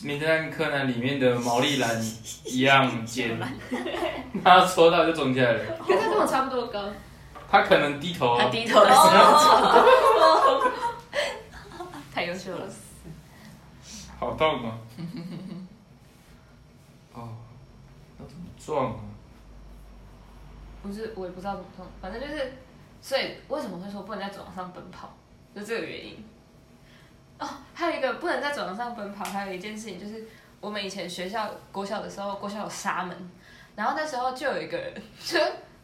[0.03, 2.01] 名侦探柯南》里面的毛利兰
[2.45, 3.37] 一样尖，
[4.41, 5.59] 他戳到就肿起来了。
[5.85, 6.85] 可是他跟我差不多高，
[7.51, 10.63] 他可能低头他低头的时候，
[12.13, 12.67] 太优秀了。
[14.19, 14.77] 好痛啊！
[17.13, 17.29] 哦，
[18.19, 18.99] 要怎么撞啊？
[20.81, 22.53] 不是，我也不知道怎么撞，反正就是，
[23.01, 25.13] 所以为什么会说不能在走廊上奔跑，
[25.55, 26.25] 就这个原因。
[27.37, 30.27] 哦，还有一个不能在走廊上奔跑，还有一件事情就是，
[30.59, 33.31] 我们以前学校国小的时候，国小有沙门，
[33.75, 34.93] 然后那时候就有一个人，
[35.23, 35.39] 就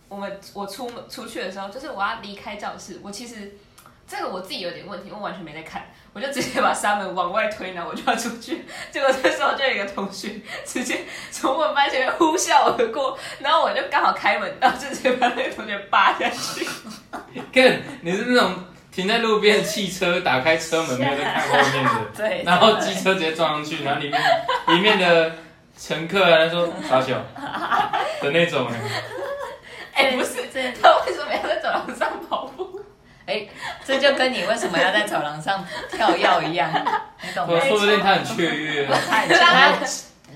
[0.10, 3.54] 我们我出门出去的时候，就是我要离开教室，我其实
[4.08, 5.82] 这个我自己有点问题，我完全没在看，
[6.14, 10.30] 我就直接把纱门往外推，然后我就要出去， 结果这时候就有一个同学
[10.64, 11.00] 直接
[11.32, 16.68] 从我们班前面呼啸而过，然后我就刚好开门，然后就直接把那个同学扒下去。
[17.52, 18.54] 看，你是那种
[18.92, 24.22] 停在路边的汽车，打开车门没有在看后面的， 对，然后机车直接撞上去，然后里面
[24.68, 25.32] 里面的
[25.78, 27.16] 乘客啊说傻小
[28.22, 28.68] 的那种
[29.94, 32.46] 哎，哎、不是，这他为什么要在走廊上跑？
[32.46, 32.55] 步？
[33.26, 33.48] 哎，
[33.86, 36.72] 这就跟你为什么要在走廊上跳跃一样，
[37.22, 37.60] 你懂吗我？
[37.68, 39.00] 说不定他很雀跃啊。
[39.10, 39.88] 他很他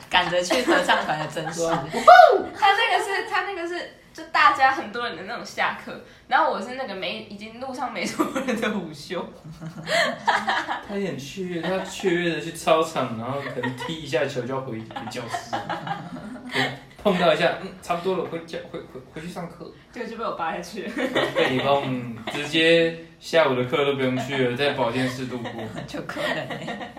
[0.09, 9.23] 赶着去合唱团的真实，他那个是他那个是就大家很多人的那种下课，然后我是那个没已经路上没什么人的午休。
[10.87, 15.55] 他也很雀跃，他雀跃的去操场，然后可能踢一下球就要回回教室，
[16.51, 16.71] 对
[17.03, 19.71] 碰到一下，嗯，差不多了，回教回回回去上课。
[19.91, 20.91] 结果就被我扒下去了。
[21.35, 25.51] 被你碰，直接下午的课都不用去了， 在保健室度过。
[25.87, 26.91] 就可能欸。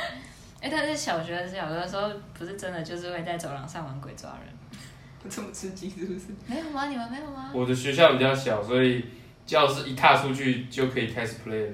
[0.62, 6.26] 哎，但是小学的时候，有的时候不是真的就是会在走廊上玩鬼抓人，这么刺激是不是？
[6.46, 6.88] 没有吗？
[6.88, 7.50] 你们没有吗？
[7.54, 9.04] 我的学校比较小，所以
[9.44, 11.72] 教室一踏出去就可以开始 play 了。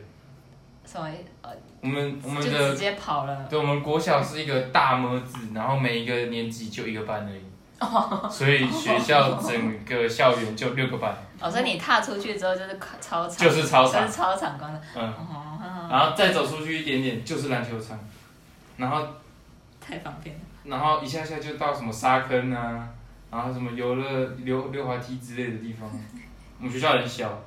[0.84, 1.08] 什么？
[1.42, 3.46] 呃，我们我们就直接跑了。
[3.48, 7.40] 对，我们国小是一个大么子，然后每一个年级就一个班而已，
[8.30, 14.80] 所以学校整个校园就六个班，哦，所以你踏出去之后就是操场，就是操场就是操场光的。
[14.94, 17.98] 嗯，哦，然后再走出去一点点就是篮球场，
[18.76, 19.06] 然后
[19.80, 20.42] 太方便了。
[20.64, 22.88] 然后一下下就到什么沙坑啊，
[23.30, 25.90] 然后什么游乐溜溜滑梯之类的地方。
[26.58, 27.42] 我们学校很小，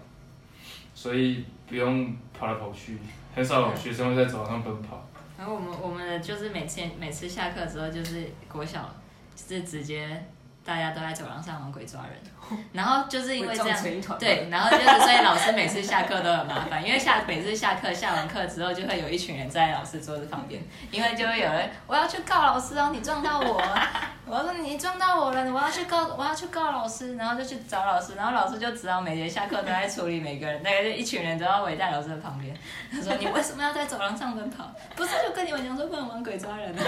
[0.94, 3.00] 所以不用跑来跑去，
[3.34, 5.08] 很少有学生会在走廊上奔跑。
[5.38, 8.90] 然后我们我们就是每次每次下课之后就是国小，
[9.36, 10.26] 就是直接
[10.64, 12.14] 大家都在走廊上玩鬼抓人，
[12.74, 13.78] 然后就是因为这样
[14.20, 23.62] 对，然后就是所以老师每次下课都很麻烦，因为下每次下课下完课之后就会有一群人在老师桌子旁边， 因为就会有人我要去告老师哦，你撞到我，
[24.28, 32.56] 我要说你撞到我了，我要去告我要去告老师，然后就去找老师，然后老师就只好每节下课都在处理每个人，那个就一群人都要围在老师的旁边，
[32.92, 34.72] 他说你为什么要在走廊上奔跑？
[34.96, 36.84] 不是就跟你们讲说不能玩鬼抓人吗？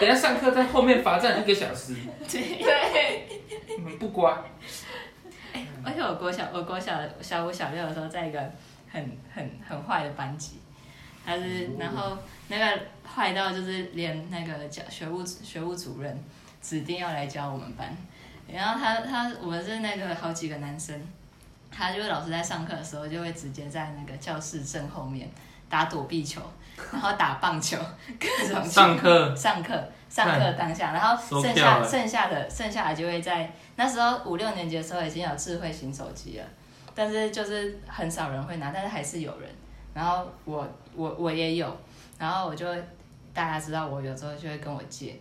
[0.00, 1.94] 等下上课在后面罚站一个小时，
[2.30, 2.62] 对。
[2.62, 3.28] 对，
[3.76, 4.33] 你们不乖。
[5.84, 8.38] 而且我国小，我国小小五、小六的时候，在一个
[8.90, 10.58] 很很很坏的班级，
[11.24, 12.16] 他是然后
[12.48, 16.24] 那个坏到就是连那个教学务学务主任
[16.60, 17.96] 指定要来教我们班，
[18.48, 21.00] 然后他他我们是那个好几个男生，
[21.70, 25.30] 他就是老师在上课的时候就会直接在那个教室正后面
[25.68, 26.40] 打躲避球，
[26.92, 27.78] 然后打棒球，
[28.18, 29.36] 各种球上课。
[29.36, 36.44] 上课上课当下，然后 剩下剩下的剩下的就会在那时候五六年级的时候已经有智慧型手机了，
[36.94, 39.50] 但是就是很少人会拿，但是还是有人。
[39.92, 41.76] 然后我我我也有，
[42.18, 42.66] 然后我就
[43.32, 45.18] 大家知道我有时候就会跟我借，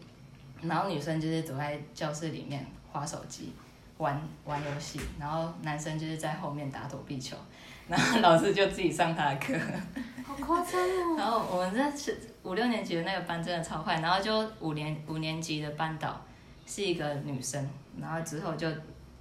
[0.61, 3.51] 然后女生就是躲在教室里面划手机。
[3.99, 7.37] 玩玩游戏，然后男生就是在后面打躲避球，
[7.87, 9.53] 然后老师就自己上他的课。
[10.25, 11.15] 好夸张哦。
[11.15, 16.21] 然后我们这是五六年级的那个班真的超坏，然后就五年五年级的班导
[16.65, 18.67] 是一个女生，然后之后就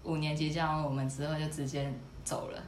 [0.02, 1.88] 五年级教完我们之后就直接
[2.24, 2.58] 走了，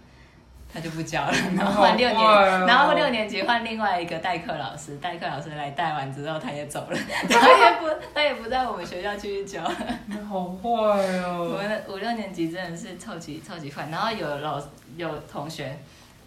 [0.72, 6.96] 她就不教了， 然后换六年，哦然后六年级换另外一个代课老师，代课老师来带完之后他也走了，
[7.28, 9.68] 她也不 他也不在我们学校继续教。
[10.06, 11.50] 你好坏哦！
[11.52, 14.62] 我们的五六年级真的是超级超级坏，然后有老
[14.96, 15.76] 有同学，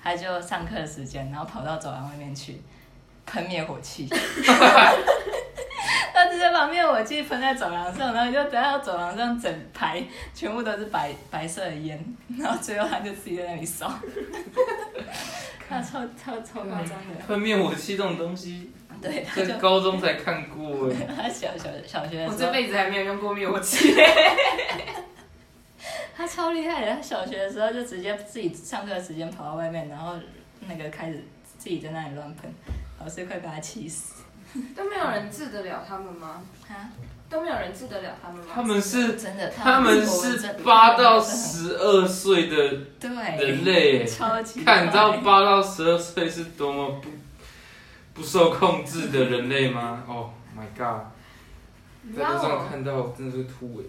[0.04, 2.62] 他就上课的时间，然后跑到走廊外面去
[3.28, 4.08] 喷灭火器，
[6.14, 12.04] 他直接把灭火器喷在走廊上，然后就等到走廊上整排全部都是白白色的烟，
[12.40, 13.92] 然后最后他就自己在那里烧，
[15.70, 17.26] 他超超超夸张的。
[17.28, 20.96] 喷灭火器这种东西，对，他就高中才看过哎。
[21.16, 23.94] 他小小小学我这辈子还没有用过灭火器。
[26.16, 26.96] 他超厉害的。
[26.96, 30.16] 他小学的时候就直接自己上课的时间跑到外面，然后
[30.68, 31.24] 那个开始
[31.60, 32.52] 自己在那里乱喷，
[33.00, 34.24] 老师快把他气死。
[34.76, 36.42] 都没有人治得了他们吗？
[36.68, 36.90] 啊，
[37.30, 38.52] 都没有人治得了他们吗？
[38.56, 42.56] 他们是真的，他们是八到十二岁的
[43.00, 47.10] 对人对类欸，超级看你知道八到十二岁是多么不
[48.16, 51.06] 不受控制的人类吗？Oh my god，
[52.02, 53.86] 你知道在路上我看到真的是吐哎。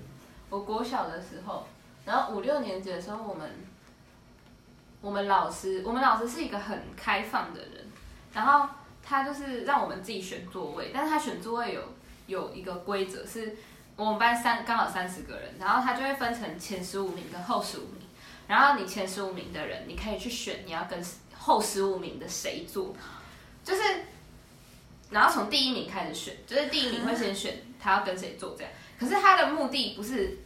[0.51, 1.67] 我国小的时候，
[2.05, 3.49] 然后五六年级的时候，我们
[5.01, 7.87] 我们老师，我们老师是一个很开放的人，
[8.35, 8.69] 然后
[9.09, 11.83] 他就是让我们自己选座位，但是他选座位有
[12.27, 13.57] 有一个规则是，
[13.97, 18.03] 我们班三刚好三十个人，然后他就会分成前十五名跟后十五名，
[18.47, 21.03] 然后你前十五名的人，你可以去选你要跟
[21.37, 22.95] 后十五名的谁坐，
[23.65, 23.83] 就是。
[25.11, 28.71] 然后从第一名开始选，就是第一名会先选他要跟谁坐这样。
[29.01, 30.37] 可是他的目的不是，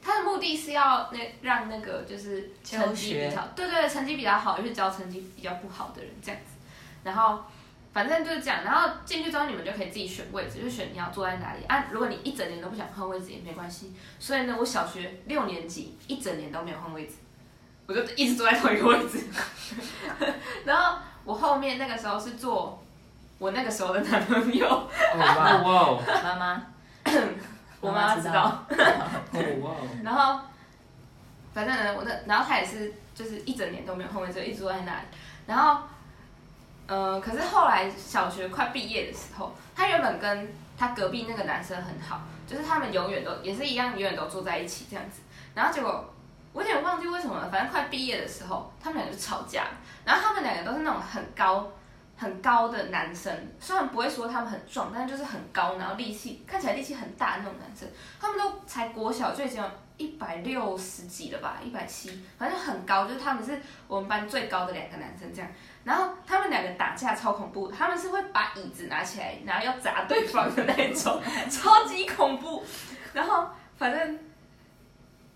[0.00, 6.52] 他的目的是要那让那个就是成绩比较，对对，成绩比较好去教成绩比较不好的人这样子。
[7.02, 7.42] 然后
[7.92, 11.86] 反正就是这样，然后进去之后你们就可以自己选位置，就选你要坐在哪里啊。
[11.90, 13.94] 如果你一整年都不想换位置也没关系。
[14.18, 17.14] 所以呢，我小学六年级一整年都没有换位置，
[17.86, 19.24] 我就一直坐在同一个位置。
[20.64, 22.82] 然后我后面那个时候是坐
[23.38, 25.34] 我那个时候的男朋友，妈
[26.36, 26.62] 妈，
[27.80, 28.66] 我妈知道。
[28.68, 28.76] 哦
[29.62, 29.76] 哇哦！
[30.02, 30.40] 然后，
[31.52, 35.06] 反正呢，我那然后他也是，就是一整年都没有换位置，一直坐在那里。
[35.46, 35.82] 然后，
[36.88, 45.20] 呃，可是后来小学快毕业的时候，他原本跟他隔壁那个男生很好，就是他们永远都也是一样，永远都住在一起这样子。
[45.54, 46.12] 然后结果
[46.52, 49.66] 我有点忘记为什么了，反正快毕业的时候，他们两个就吵架。
[50.04, 51.68] 然后他们两个都是那种很高。
[52.20, 57.88] 很高的男生，虽然不会说他们很壮，但是就是很高，然后力气看起来力气很大的那种男生。
[58.20, 65.48] 他们都才国小就已经有一百六十几了吧，一百七，反正很高，就是他们是我们班最高的两个男生这样。
[65.84, 72.64] 然后他们两个打架超恐怖，他们是会把椅子拿起来，然后要砸对方的那种， 超级恐怖。
[73.12, 74.18] 然后反正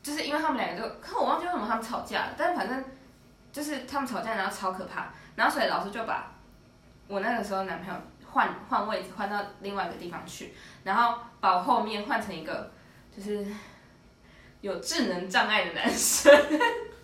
[0.02, 2.84] 就是因为他们两个就，可我忘记为什么他们吵架了，但是反正
[3.52, 6.31] 就是他们吵架，然后超可怕，然后所以老师就把。
[7.12, 12.72] 我那个时候男朋友换换位置换到另外一个地方去，然后把我后面换成一个
[13.14, 13.46] 就是
[14.62, 16.34] 有智能障碍的男生，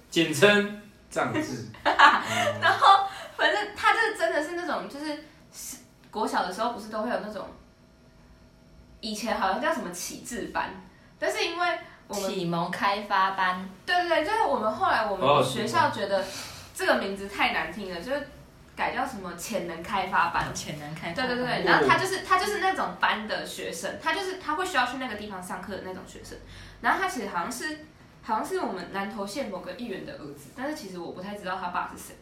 [0.08, 1.66] 简称障智。
[1.84, 5.24] 然后反正他这真的是那种就是
[6.10, 7.46] 国小的时候不是都会有那种，
[9.00, 10.70] 以前好像叫什么启智班，
[11.18, 16.24] 但是因为我们启蒙开发班，对对对，就是我们后来我哦们学校觉得
[16.74, 18.26] 这个名字太难听了，就是
[18.78, 20.54] 改叫什么潜能开发班。
[20.54, 21.26] 潜能开发班。
[21.26, 26.38] 对对对，然后他就是他就是那种班的学生，他就是他会需要去那个地方上课的那种学生。
[26.80, 27.84] 然后他其实好像是
[28.22, 32.14] 好像是我们南投县某个议员的儿子，但是其实我不太知道他爸是谁。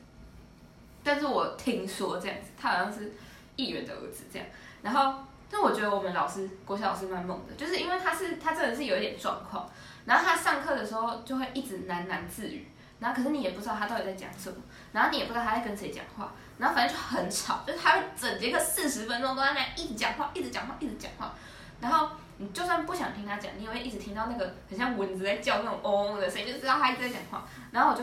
[1.05, 3.13] 但是我听说这样子，他好像是
[3.57, 4.49] 议员的儿子这样。
[4.83, 5.15] 然后，
[5.51, 9.69] 但我觉得我们老师国小老师蛮猛的，就是因为他是他真的是有一点状况，
[10.07, 12.67] 然后他上课的时候就会一直喃喃自语，
[12.99, 14.57] 然后可是你也不知道他到底在讲什么，
[14.93, 21.35] 然后你也不知道他在跟谁讲话，然后反正就很吵，就是他会整节课四十分钟都在那一直讲话，一直讲话，一直讲话，
[21.81, 27.45] 然后你就算不想听他讲，你也会一直听到那个很像蚊子在叫那种嗡嗡的声音，就知道他一直在讲话。
[27.71, 28.03] 然后我就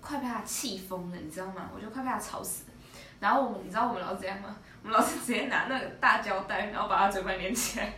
[0.00, 1.68] 快被他气疯了，你知道吗？
[1.74, 2.72] 我就快被他吵死了。
[3.20, 4.56] 然后我们，你知道我们老师怎样吗？
[4.82, 7.86] 我们老师直接拿那个大胶带，然后把他嘴巴连起来。
[7.86, 7.92] 太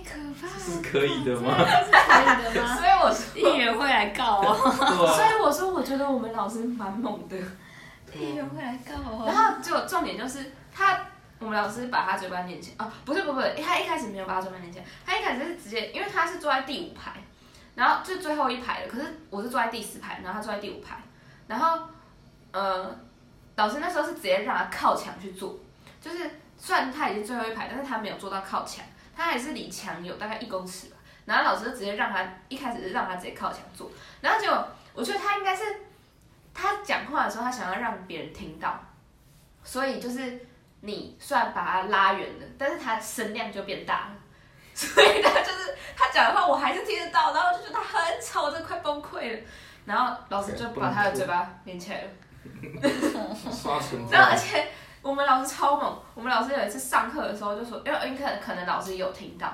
[0.00, 1.56] 可怕了，是可以的吗？
[1.58, 2.76] 是可以的吗？
[2.76, 3.20] 所以我说，
[3.52, 7.36] 议员会来告哦，对啊，所以我说，我觉得我们老师蛮猛的。
[8.14, 8.94] 议员会来告
[9.26, 9.54] 然哦。
[9.56, 10.98] 后就重点就是他，
[11.38, 17.12] 我们老师把他嘴巴连起来哦，不是不是他一开始没有把他嘴巴连起来，他一开始是直接，因为他是坐在第五排，
[17.74, 20.96] 然后就最后一排的，可是我是坐在第四排，然后他坐在第五排，
[21.46, 21.80] 然后
[22.50, 22.98] 呃，
[23.56, 25.58] 老师那时候是直接让他靠墙去坐，
[26.00, 26.18] 就是
[26.56, 28.82] 虽然他已经最后一排，但是他没有坐到靠墙，
[29.18, 35.64] 他还是离墙有大概一公尺吧，然后老师就直接让他一开始是让他直接靠墙坐，然后结果我觉得他应该是
[36.54, 38.80] 他讲话的时候，他想要让别人听到。
[39.64, 40.46] 所以就是
[40.82, 44.16] 你虽然把他拉远了，但是他声量就变大了，
[44.72, 49.40] 所以他就是他讲的话我还是听得到，然后我就觉得他很吵，我真的快崩溃了。
[49.84, 52.10] 然后老师就把他的嘴巴连起来了，
[54.12, 54.36] 然后而。
[54.38, 54.68] 且
[55.08, 59.52] 我们老师超猛，我们老师有一次上课的时候就说，因为因为可可能老师有听到，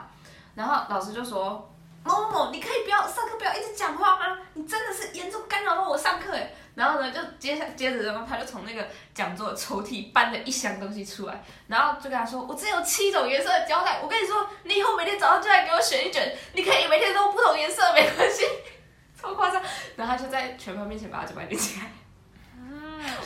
[0.55, 1.71] 然后老师就说。
[2.07, 4.39] 某某某，你可以不要上课，不要一直讲话吗？
[4.53, 6.53] 你真的是严重干扰到我上课哎。
[6.75, 18.45] 然后呢，就接下接着然后他就从那个讲座抽屉搬了一箱东西出来，然后就跟他说：“我只有七种颜色的胶带，我跟你说，你以后每天早上就来给我选一卷，你可以每天都不同颜色，没关系。
[19.19, 19.63] ”超夸张，
[19.97, 21.91] 然后他就在全班面前把他嘴巴连起来。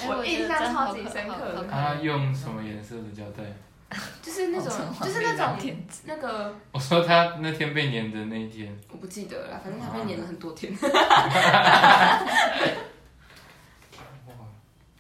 [0.07, 3.43] 我印象超级深刻的他用什么颜色的胶带？
[4.23, 5.57] 就是那种，就是那种
[6.05, 6.55] 那个。
[6.73, 8.79] 我说他那天被粘的那一天。
[8.91, 10.71] 我不记得了，反正他被粘了很多天。
[14.27, 14.35] 哇！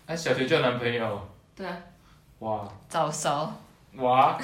[0.06, 1.28] 哎，小学交男朋友？
[1.54, 1.76] 对啊。
[2.38, 2.66] 哇！
[2.88, 3.52] 早熟。
[3.96, 4.38] 哇！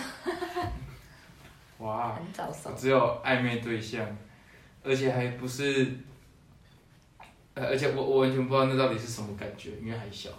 [1.78, 2.14] 哇！
[2.14, 2.70] 很早熟。
[2.76, 4.04] 只有暧昧对象，
[4.84, 5.90] 而且还不是，
[7.54, 10.30] 而且我我完全不知道那到底是什么感觉，因为还小。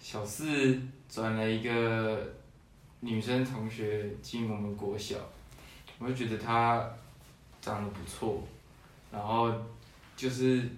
[0.00, 2.32] 小四转了一个
[3.00, 5.16] 女生同学进我们国小，
[5.98, 6.84] 我就觉得她
[7.60, 8.42] 长得不错，
[9.12, 9.52] 然后
[10.16, 10.68] 就是，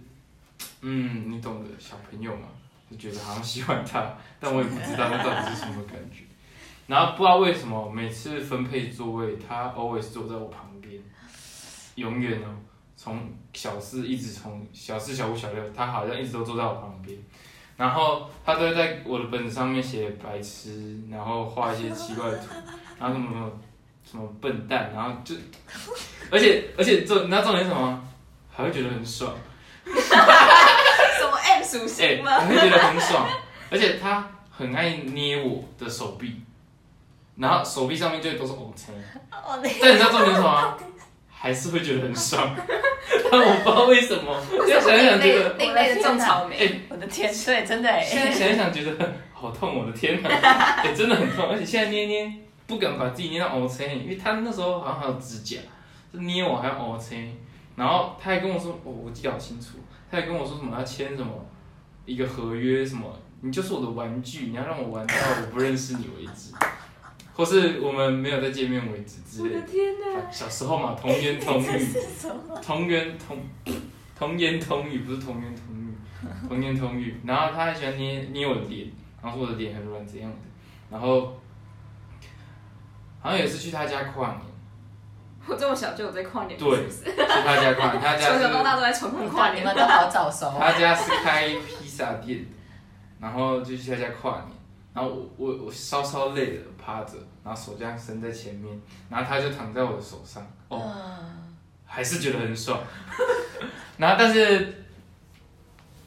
[0.82, 2.48] 嗯，你懂的，小朋友嘛，
[2.90, 6.24] 就觉得好像喜欢她，但我也不知道那到底是什么感觉。
[6.86, 11.02] 然后不知道为什么每次分配座位，她 always 坐在我旁边，
[11.94, 12.54] 永远哦，
[12.96, 17.18] 从小四一直从小四、小五、小六，他好像一直都坐在我旁边。
[17.76, 22.44] 然后他都会在我的本子上面写白痴，然后画一些奇怪的图，
[22.98, 23.50] 然后什么
[24.08, 25.34] 什么笨蛋，然后就，
[26.30, 28.00] 而且而且重，你知道重点什么？
[28.54, 29.34] 还会觉得很爽。
[29.84, 32.40] 什么 M 属性吗？
[32.46, 33.26] 会觉得很爽，
[33.70, 36.40] 而且他很爱捏我的手臂，
[37.36, 38.94] 然后手臂上面就都是 O 层。
[39.80, 40.78] 但你知道重点什么？
[41.42, 42.54] 还是会觉得很爽，
[43.28, 44.40] 但我不知道为什么。
[44.64, 46.56] 现在想一想觉得，另类的种草莓。
[46.56, 48.00] 哎，我的天，对，真的哎。
[48.00, 50.28] 现在想一想觉得好痛，我的天哪！
[50.30, 52.32] 哎，真的很痛，而且现在捏捏
[52.68, 55.58] 不敢把自己捏到 O C，因为他那时候好像还有指甲，
[56.12, 57.34] 就捏我还要 O C。
[57.74, 59.78] 然后他还跟我说，哦，我记得好清楚，
[60.08, 61.32] 他还跟我说什么要签什么
[62.06, 66.54] 一个合约，什么你就是我的玩具，你要让我玩到我不认识你为止。
[67.34, 69.66] 或是我们没有再见面为止之类的。
[70.30, 71.86] 小时候嘛，童言童语，
[72.62, 73.38] 童言童
[74.18, 75.94] 童言童语不是童言童语，
[76.48, 77.20] 童言童语。
[77.24, 78.90] 然后他还喜欢捏捏我的脸，
[79.22, 80.36] 然后说我的脸很软这样的。
[80.90, 81.34] 然后
[83.20, 84.40] 好像也是去他家跨年。
[85.46, 86.58] 我这么小就有在跨年。
[86.58, 90.54] 对，去他家跨年，他家从小到大都在重庆跨年，你们都好早熟。
[90.58, 92.44] 他家是开披萨店，
[93.18, 94.61] 然后就去他家跨年。
[94.94, 100.94] 然后我我我稍稍累了，趴着，然后手这样伸在前面，然后他就躺在我的手上，哦，
[101.84, 102.78] 还是觉得很爽。
[103.96, 104.84] 然后但是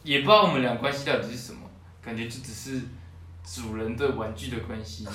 [0.03, 1.61] 也不知道我们俩关系到底是什么，
[2.01, 2.81] 感觉就只是
[3.43, 5.07] 主人对玩具的关系。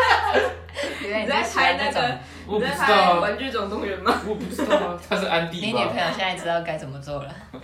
[1.20, 2.18] 你在拍那个？
[2.46, 4.20] 我不知道《玩具总动员》吗？
[4.26, 7.32] 我不知道啊，他是安迪你女朋友现在知道该怎么做了？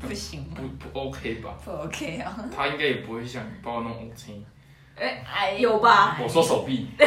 [0.00, 1.50] 不行，不不 OK 吧？
[1.64, 2.36] 不 OK 啊！
[2.56, 4.44] 他应该也不会想帮我弄 OK。
[4.96, 6.16] 哎，有吧？
[6.22, 6.88] 我说手臂。
[6.98, 7.06] 你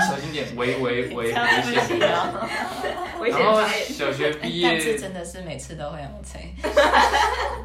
[0.00, 1.98] 小心点，喂喂喂危险。
[1.98, 6.54] 然后小学毕业，但是真的是每次都会用 OK。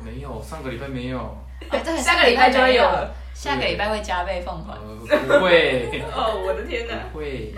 [0.03, 1.37] 没有，上个礼拜没有。
[2.01, 4.77] 下个礼拜就会有了，下个礼拜会加倍奉还。
[4.77, 6.01] 不会。
[6.13, 6.95] 哦，我的天哪！
[7.11, 7.53] 不会。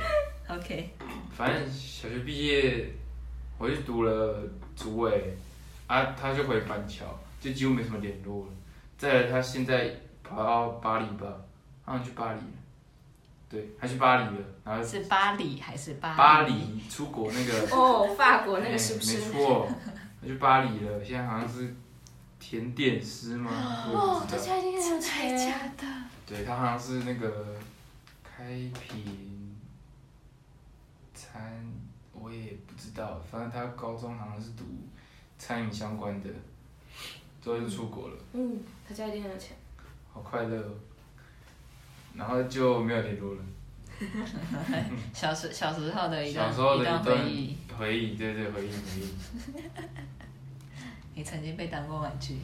[0.48, 0.90] OK。
[1.32, 2.92] 反正小学毕业，
[3.58, 4.44] 我就读了
[4.76, 5.36] 竹尾，
[5.88, 7.06] 啊，他就回板桥，
[7.40, 8.52] 就几乎没什么联络了。
[8.98, 9.90] 再来，他现在
[10.24, 11.28] 跑到巴黎吧，
[11.86, 12.46] 好像去巴黎了。
[13.50, 16.16] 对，他去巴黎了，然后是巴黎还是巴？
[16.16, 17.76] 巴黎出国那个。
[17.76, 19.18] 哦，法国那个是不是？
[19.18, 19.68] 没错，
[20.22, 21.74] 他去巴黎了，现在好像是。
[22.42, 23.52] 甜点师吗？
[23.88, 25.74] 哦，他家已经很有钱。
[25.78, 25.86] 的。
[26.26, 27.56] 对他好像是那个
[28.24, 29.56] 开平
[31.14, 31.64] 餐，
[32.14, 34.64] 我也不知道，反正他高中好像是读
[35.38, 36.30] 餐饮相关的，
[37.42, 38.16] 最后就出国了。
[38.34, 39.56] 嗯，他家一定很有钱。
[40.12, 40.74] 好快乐，哦
[42.16, 43.42] 然后就没有联络了。
[45.14, 49.08] 小时小时候的一段一段回忆，回忆对对回忆回忆。
[51.14, 52.38] 你曾经被当过玩具，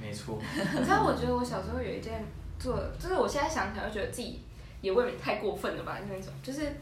[0.00, 0.40] 没错。
[0.56, 2.24] 你知道，我觉得我小时候有一件
[2.58, 4.40] 做，就是我现在想起来，就觉得自己
[4.80, 5.98] 也未免太过分了吧？
[6.08, 6.72] 那种，就是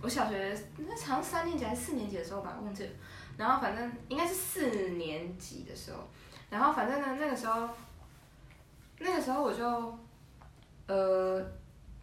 [0.00, 2.90] 我小学那好像三年级还是四年级的时候吧，忘记了。
[3.38, 5.98] 然后反正应该是四年级的时候，
[6.50, 7.68] 然后反正呢，那个时候，
[8.98, 9.98] 那个时候我就，
[10.86, 11.42] 呃，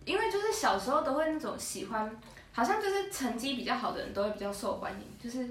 [0.05, 2.11] 因为就是小时候都会那种喜欢，
[2.51, 5.47] 好像就是成绩比较好的人都会比较受欢迎，就是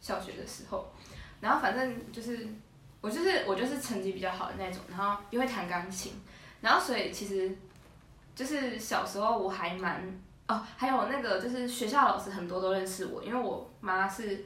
[0.00, 0.92] 小学的时候。
[1.40, 2.46] 然后反正就是，
[3.00, 6.12] 我就是我就是成绩比较好的那种，然后又会弹钢琴，
[6.60, 7.56] 然后所以其实，
[8.34, 10.02] 就是小时候我还蛮
[10.48, 14.44] 哦，还有那个就是学校老师很多都认识我，因为我妈是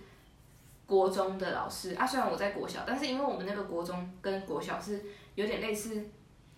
[0.86, 5.00] 国中的老师啊，虽然我在国小，但是因为我们那个国中跟国小是
[5.36, 6.04] 有点类似，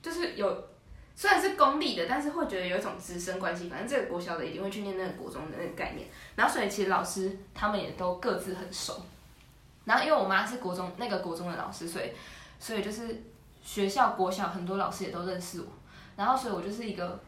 [0.01, 0.69] 就是有
[1.15, 3.69] 虽然是公立的，但是会觉得有一种直升关系。
[3.69, 9.01] 反正这个国小的一定会去念那个国中的那个概念，然后所以其实老师他们也都各自很熟。
[9.85, 12.13] 然后因为我妈是国中那个国中的老师，所以
[12.59, 13.23] 所以就是
[13.63, 15.67] 学校国小很多老师也都认识我，
[16.17, 17.21] 然后所以我就是一个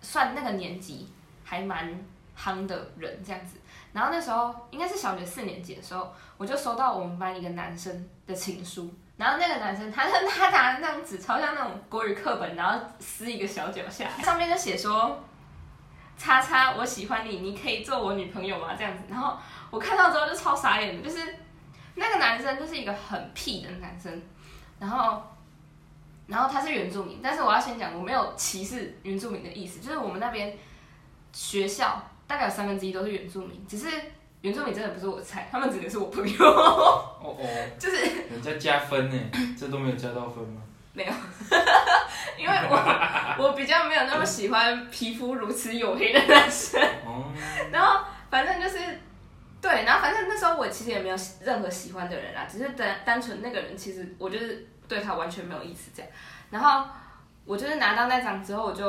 [0.00, 1.08] 算那个年级
[1.44, 1.98] 还蛮
[2.38, 3.58] 夯的人这样子。
[3.92, 15.22] 然后那时候应该是小学四年级的时候，我就收到我们班一个男生的情书，然后那个男生他他拿那张纸，超像那种国语课本，然后撕一个小角下，上面就写说，
[16.18, 18.74] 叉叉我喜欢你，你可以做我女朋友吗？
[18.76, 19.04] 这样子。
[19.08, 19.36] 然后
[19.70, 21.36] 我看到之后就超傻眼的，就是
[21.94, 24.22] 那个男生就是一个很屁的男生，
[24.78, 25.22] 然后
[26.26, 30.56] 然后他是原住民，但是我要先讲，我没有歧视原住民的意思，就是我们那边
[31.32, 32.10] 学校。
[32.26, 33.86] 大概有三分之一都是原住民，只是
[34.40, 36.46] 原住民真的不是我的菜，他们只能是我朋友。
[36.46, 37.36] 哦哦，
[37.78, 37.96] 就是
[38.30, 39.16] 人家加分呢，
[39.54, 40.62] 这都没有加到分吗？
[40.94, 41.12] 没有，
[42.38, 46.80] 因为我 我比较没有那么喜欢皮肤如此黝黑的男生。
[47.04, 47.30] 哦。
[47.70, 48.78] 然后反正就是
[49.66, 56.12] 对，然后反正那时候我其实也没有任何喜欢的人啦，只是单单纯那个人其实我就是对他完全没有意思这样。
[56.50, 56.86] 然后
[57.46, 58.84] 我就是拿到那张之后，我就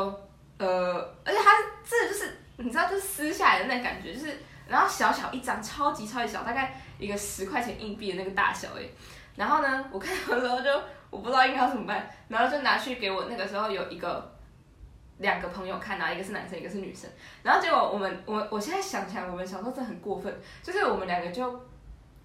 [0.57, 1.51] 呃，而且他
[1.87, 2.39] 这就是。
[2.57, 4.33] 你知道，就撕下来的那感觉，就是，
[4.65, 8.83] 然后小小一张，超级超级小，大概一个十块钱硬币的那个大小哎。
[9.35, 10.69] 然后呢，我看到的时候就
[11.09, 14.33] 我不知道应该要怎么办，然后就拿去给我那个时候有一个
[15.17, 17.09] 两个朋友看啊，一个是男生，一个是女生。
[17.43, 21.49] 然后结果我们我我现在想起来，我们小时候真的很过分，就是我们两个就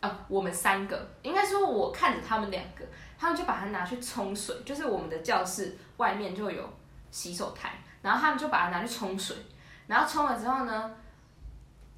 [0.01, 2.85] 啊，我们三个应该说我看着他们两个，
[3.19, 6.69] 他们就把它拿去冲水，就是我们的教室外面就有
[7.11, 7.73] 洗手台，
[8.03, 9.37] 然后他们就把它拿去冲水。
[9.87, 10.91] 然后冲了之后呢，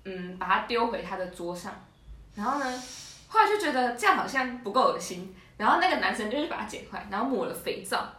[0.04, 1.70] 嗯，把它丢回他的桌上，
[2.34, 2.82] 然后呢，
[3.28, 8.10] 后来就觉得这样好像不够恶心，然后那个男生就去把它捡回来，然后抹了肥皂，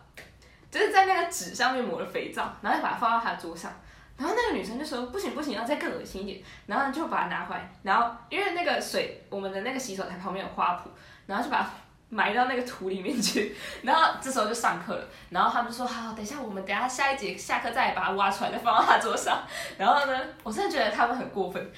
[0.74, 3.72] 就是在那个纸上面抹了肥皂，然后就把它放到他的桌上，
[4.18, 10.90] 然后那个女生就说不行不行，要再更恶心一点，然后就把它拿回来，然后因为那个水，我们的那个洗手台旁边有花圃，
[11.28, 11.70] 然后就把它。
[12.10, 19.42] 埋到那个土里面去，然后这时候就上课了，然后他们说好，等一下我们等下下一节下课再把它挖出来，再放到他桌上。
[19.80, 21.72] 然后呢，我真的觉得他们很过分，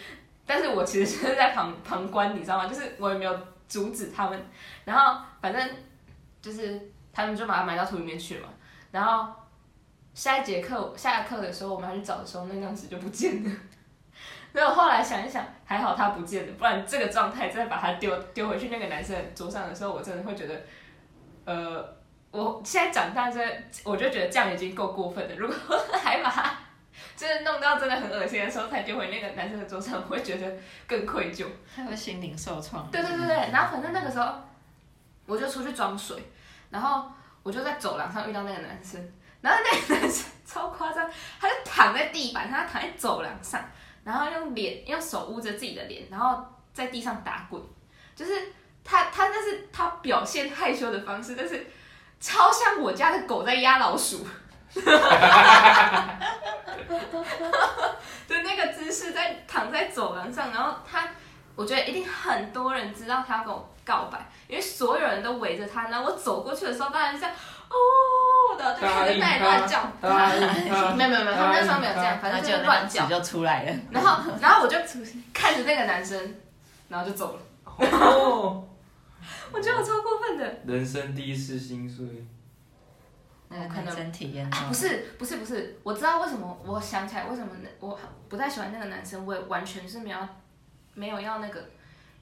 [0.45, 2.67] 但是我其实就是在旁旁观，你知道吗？
[2.67, 3.33] 就是我也没有
[3.69, 4.45] 阻止他们。
[4.83, 5.69] 然后反正
[6.41, 6.81] 就是
[7.13, 8.49] 他们就把它埋到土里面去了嘛。
[8.95, 9.29] 然后
[10.13, 13.51] 下一节课下课的时候，我们还去找的时候，那张纸就不见了。
[14.53, 20.57] 没有，后来想一想，还好他不见了，不然这个状态再把它丢丢回去那个男生桌上的时候，我真的会觉得，
[21.43, 21.85] 呃，
[22.31, 23.37] 我现在长大这，
[23.83, 25.35] 我就觉得这样已经够过分了。
[25.35, 25.55] 如果
[26.01, 26.57] 还把它
[27.17, 30.49] 真的弄到真的很恶心的时候才丢回那个男生的桌上，我会觉得
[30.87, 32.89] 更愧疚，他会心灵受创。
[32.89, 34.33] 对对对对，然后反正那个时候
[35.25, 36.17] 我就出去装水，
[36.69, 37.11] 然后
[37.45, 38.99] 我就在走廊上遇到那个男生，
[39.39, 41.07] 然后那个男生 超夸张，
[41.39, 43.63] 他就躺在地板上，他躺在走廊上。
[44.03, 46.43] 然后用脸用手捂着自己的脸，然后
[46.73, 47.61] 在地上打滚，
[48.15, 48.51] 就是
[48.83, 51.67] 他他那是他表现害羞的方式，但是
[52.19, 54.25] 超像我家的狗在压老鼠，
[54.73, 54.91] 的
[58.27, 61.09] 那个姿势在躺在走廊上，然后他
[61.55, 69.91] 我觉得一定很多人知道他要跟我告白，因为所有人都围着他，然后我走过去的时候，当然是哦的，就开始在乱叫，
[70.95, 73.75] 没有没有没有，他们那时候没有这样，反正就乱叫就出来了。
[73.91, 74.77] 然后然后我就
[75.33, 76.35] 看着那个男生，
[76.89, 77.41] 然后就走了。
[77.77, 78.63] 哦，
[79.51, 80.45] 我觉得我超过分的。
[80.65, 82.05] 人生第一次心碎。
[83.47, 84.49] 那可能体验。
[84.67, 87.49] 不是不是不是，我知道为什么，我想起来为什么
[87.79, 87.97] 我
[88.27, 90.17] 不太喜欢那个男生，我也完全是没有
[90.95, 91.63] 没有要那个，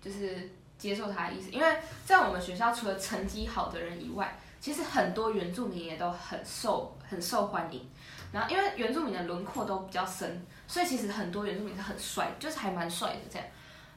[0.01, 4.38] 就是接受他的意思，因为在我们学校除了成绩好的人以外。
[4.63, 7.86] 其实很多原住民也都很受很受欢迎，
[8.32, 13.45] 然后因为原住民的轮廓都比较深，所以其实很多原住民是很帅，就是还蛮帅的这样。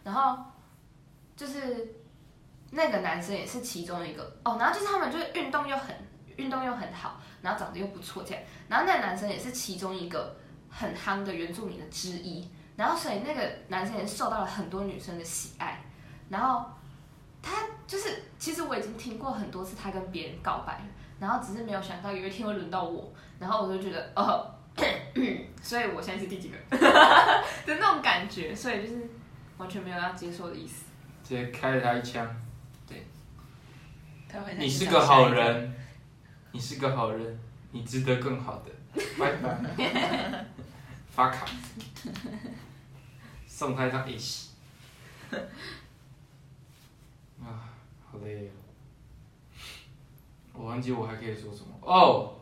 [0.03, 0.37] 然后
[1.37, 1.95] 就是
[2.73, 5.95] 那个男生也是其中一个哦，然后就是他们就是运动又很
[6.35, 8.43] 运动又很好，然后长得又不错这样。
[8.67, 10.37] 然后那个男生也是其中一个
[10.69, 15.81] 很夯的原住民的之一，然后所以那个男生也受到了很多女生的喜爱，
[16.29, 16.65] 然后。
[17.49, 17.53] 他
[17.87, 20.81] 就是，其实我已经听过很多次他跟别人告白，
[21.21, 24.53] 然后只是没有想到有一天会轮到我，然后我就觉得，哦，
[25.63, 26.77] 所以我现在是第几个 的
[27.67, 29.09] 那种感觉，所以就是
[29.59, 30.87] 完全没有要接受的意思。
[31.23, 32.29] 直接开了他一枪，
[32.85, 33.07] 对。
[34.59, 35.73] 你是个好人，
[36.51, 37.39] 你是个好人，
[37.71, 38.73] 你值得更好的，
[39.17, 40.45] 拜拜。
[41.15, 41.47] 发卡，
[43.57, 44.51] 送他一张 A 西。
[47.41, 48.51] 好累哦。
[50.53, 52.35] 我忘记我还可以说什么哦，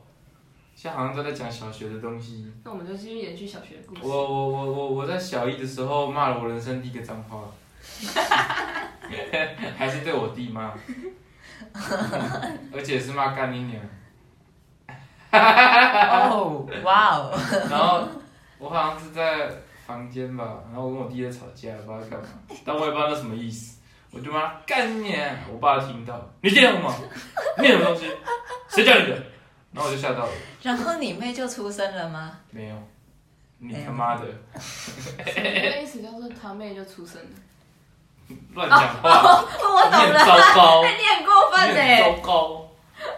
[0.74, 2.52] 现在好像都在讲小学的东西。
[2.64, 4.00] 那我们就继续延续小学的故事。
[4.02, 7.44] 我我我我我在小一的时候骂了我人生第一个脏话，
[9.78, 10.74] 还是对我弟骂，
[12.74, 13.80] 而且是骂干你娘。
[15.30, 17.30] 哦，哇哦，
[17.70, 18.08] 然后
[18.58, 19.48] 我好像是在
[19.86, 22.28] 房间吧，然后我跟我弟在吵架，不知道在干嘛，
[22.64, 23.78] 但我也不知道那什么意思，
[24.10, 26.94] 我就骂他干你娘，我爸听到，你听懂吗？
[27.58, 28.10] 念什么东西？
[28.68, 29.22] 谁叫你的？
[29.72, 30.32] 然后我就吓到了，
[30.62, 32.38] 然后你妹就出生了吗？
[32.50, 32.76] 没有，
[33.58, 34.26] 你他妈的
[34.58, 38.36] 什么意思就是他妹就出生了？
[38.54, 40.82] 乱讲话，我懂了糟糕。
[40.88, 42.00] 你很过分你很哎！
[42.00, 42.70] 糟糕。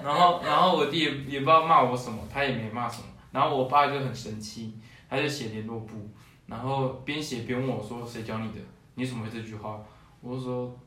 [0.02, 3.04] 然后，然后我弟也也不知道骂我什么，他也没骂什么。
[3.30, 4.76] 然后我爸就很生气，
[5.08, 6.10] 他就写联络簿，
[6.47, 8.61] 然后边写边问我说：“谁教你的？
[8.94, 9.82] 你怎么会这句话？”
[10.20, 10.78] 我就说：“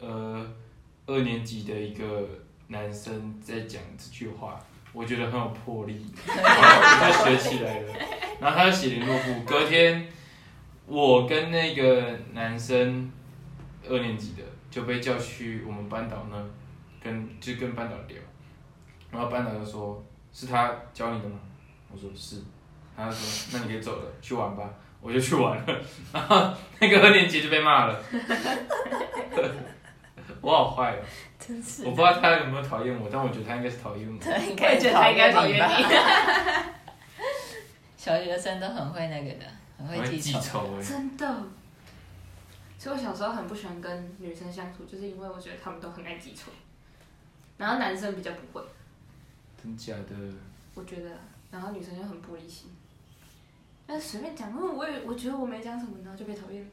[0.00, 0.46] 呃，
[1.06, 2.28] 二年级的一个
[2.68, 4.58] 男生在讲这句话，
[4.92, 7.94] 我觉得很有魄力，然后我就学起来了。”
[8.40, 10.06] 然后他就写联络簿，隔天
[10.86, 13.10] 我跟那个男生
[13.88, 16.36] 二年级的就被叫去我们班导那。
[17.02, 18.18] 跟就跟班导聊，
[19.10, 21.40] 然后班导就说：“是他教你的吗？”
[21.90, 22.42] 我说：“是。”
[23.00, 24.70] 他就说：“那你可以走了，去玩吧。”
[25.02, 25.80] 我就去玩了，
[26.12, 27.98] 然后那个二年级就被骂了。
[30.42, 30.98] 我好坏哦！
[31.38, 34.18] 真是我不知道他有没有讨厌我，但我觉得他应该是讨厌我。
[34.22, 35.84] 对应我该也觉得他应该讨厌吧你。
[37.96, 39.46] 小学生都很会那个的，
[39.78, 40.38] 很我会记仇。
[40.40, 41.34] 记仇哎，真的。
[42.78, 46.50] 所以我小时候很不喜欢跟女生相处，就是因为我觉得他们都很爱记仇，
[47.58, 48.64] 然后男生比较不会，
[49.62, 50.14] 真假的？
[50.74, 51.10] 我觉得，
[51.50, 52.70] 然后女生就很玻璃心，
[53.90, 56.64] 但是随便讲，因为，我也我觉得我没讲什么，然后就被讨厌，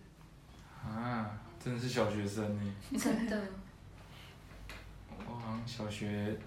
[0.85, 2.73] 啊，真的是小学生呢。
[2.95, 3.41] 真的。
[5.27, 6.37] 我好像小学，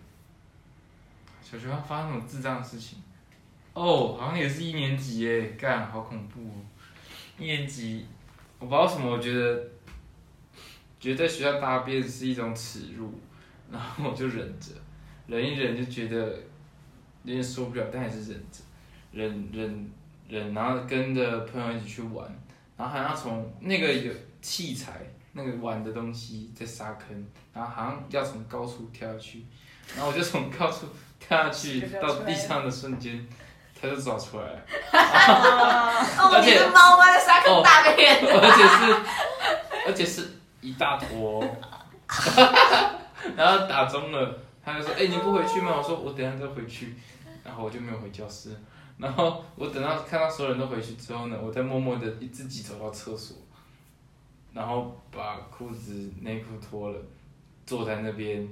[1.42, 3.02] 小学发生什么智障的事情？
[3.74, 6.54] 哦，好像也是一年级耶，干，好恐怖哦！
[7.36, 8.06] 一年级，
[8.60, 9.60] 我不知道什么，我觉得，
[11.00, 13.12] 觉得在学校大便是一种耻辱，
[13.72, 14.70] 然后我就忍着，
[15.26, 16.28] 忍一忍就觉得
[17.24, 18.62] 有点受不了，但还是忍着，
[19.10, 19.90] 忍忍
[20.30, 22.26] 忍，然后跟着朋友一起去玩，
[22.76, 24.92] 然后还要从那个有器材。
[25.32, 27.24] 那个玩的东西在沙坑，
[27.54, 29.46] 然后好像要从高处跳下去，
[29.94, 30.86] 然后我就从高处
[31.20, 33.24] 跳下去到地上的瞬间，
[33.80, 34.58] 他就找出来了，
[36.18, 37.06] 哦，而且猫吗？
[37.06, 38.18] 在沙坑大便。
[38.26, 40.28] 而且是而且是
[40.60, 41.44] 一大坨，
[43.36, 46.96] 然后打中了，他就说：“哎、你不回去吗？”我说：“我等下再回去。”
[47.44, 48.50] 然后我就没有回教室，
[49.00, 53.36] 然后我等到看到所有人都回去之后呢，我再默默的自己走到厕所，
[54.52, 56.98] 然后把裤子内裤脱了，
[57.64, 58.46] 坐在那边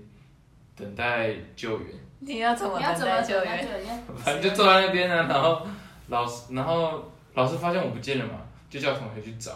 [0.75, 1.89] 等待救援。
[2.21, 4.05] 你要怎么你要等怎么救待救援？
[4.17, 5.67] 反正就坐在那边呢，然后
[6.09, 8.41] 老师，然后老师发现我不见了嘛，
[8.71, 9.53] 就叫同学去找，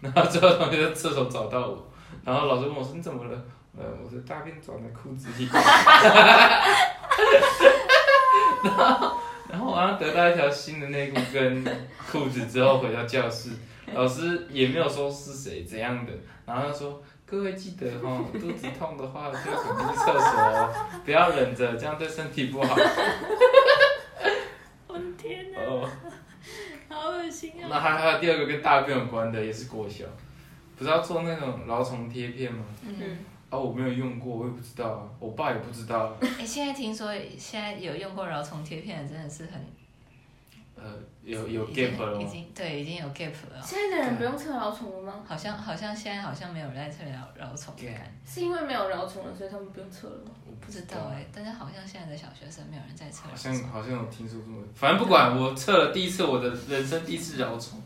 [0.00, 1.86] 然后最后同学在厕所找到我，
[2.24, 3.44] 然后老师问我说你怎么了？
[3.76, 5.48] 呃，我说大便装在裤子里，
[8.62, 9.03] 然后
[9.74, 11.64] 我好像得到一条新的内裤跟
[12.08, 13.50] 裤子之后回到教室，
[13.92, 16.12] 老师也没有说是谁怎样的，
[16.46, 17.02] 然后他说。
[17.26, 20.70] 各位记得哦，肚子痛的话就去厕所哦，
[21.04, 22.76] 不要忍着，这样对身体不好。
[24.86, 25.90] 我的天哪，哦，
[26.86, 27.66] 好恶心啊！
[27.68, 30.04] 那还还有第二个跟大便有关的，也是国小，
[30.76, 32.62] 不是要做那种蛲虫贴片吗？
[32.86, 32.94] 嗯，
[33.54, 36.16] 啊，我没有用过，我也不知道啊，我爸也不知道啊。
[36.40, 39.64] 哎，现在听说现在有用过蛲虫贴片的真的是很
[40.76, 40.82] 呃，
[41.22, 42.30] 有有 gap 了已吗？
[42.30, 43.62] 经对，已经有 gap 了。
[43.64, 45.24] 现在的人不用测蛲虫了吗？
[45.24, 50.32] 好像好像现在好像没有人在测蛲蛲虫的感觉，是因为没有蛲虫了，所以他们不用测了吗？
[50.44, 53.36] 我不知道哎、但是好像现在的小学生没有人在测好。
[53.36, 57.80] 像好像有听说这么，反正不管，我测了第一次我的人生第一次蛲虫，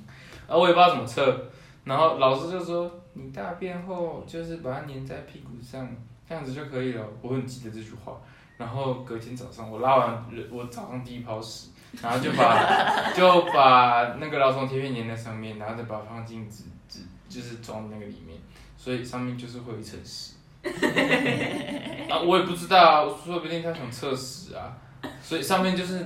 [0.48, 1.50] 然后我也不知道怎么测，
[1.84, 2.90] 然后老师就说
[3.20, 5.88] 你大便后就是把它粘在屁股上，
[6.28, 7.04] 这样子就可以了。
[7.20, 8.20] 我很记得这句话。
[8.56, 11.70] 然后隔天早上我拉完我早上第一泡屎，
[12.02, 18.36] 然后就把 就把那个老虫贴片粘在上面，然后再把它放进纸纸就是装那个里面，
[18.76, 20.34] 所以上面就是会有一层屎。
[22.10, 24.76] 啊，我也不知道啊，说不定他想测屎啊，
[25.22, 26.04] 所以上面就是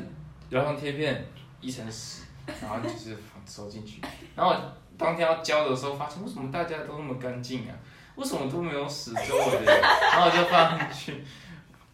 [0.50, 1.24] 蛲虫贴片
[1.62, 2.24] 一层屎，
[2.60, 4.02] 然后就是放收进去。
[4.36, 4.72] 然后我
[5.02, 7.74] 当天要交的时候，发现为什么大家都那么干净啊？
[8.14, 9.80] 为什么都没有死周围的人？
[10.12, 11.24] 然后我就放进去，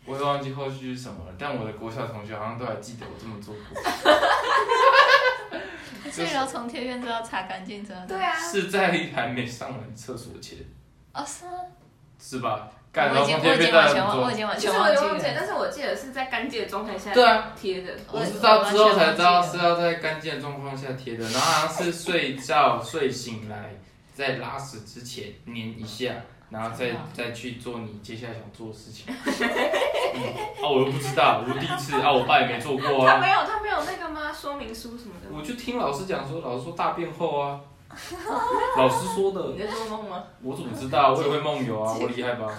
[0.04, 1.32] 我也忘记后续是什么了。
[1.38, 3.80] 但我的国小同学好像都还记得我这么做过，
[6.11, 8.06] 所以要从贴院都要擦干净真的。
[8.06, 10.59] 对啊，是在还没上完厕所前。
[11.12, 11.52] 哦，是吗？
[12.18, 12.68] 是吧？
[12.99, 14.34] 干，我已经我已经完全忘，我已？
[14.34, 15.46] 经完其实我全忘记有忘记了，但。
[15.46, 17.92] 是我记得是在干净的状态下对啊贴的。
[18.11, 23.76] 我是到之后才知道是要在干净的状况下贴的，然后好像是睡觉睡醒来，
[24.12, 26.12] 在拉屎之前粘一下，
[26.51, 29.07] 然后再再去做你接下来想做的事情。
[29.09, 30.22] 嗯，
[30.61, 33.14] 啊，我又不知道，我第一次啊，我爸也没做过啊。
[33.14, 34.32] 他没有，他没有那个吗？
[34.32, 35.28] 说明书什么的？
[35.32, 37.61] 我就听老师讲说，老师说大便后啊，
[38.76, 40.22] 老师说的你，在做梦吗？
[40.42, 41.12] 我怎么知道？
[41.14, 42.49] 我也会梦游啊， 我厉害吧？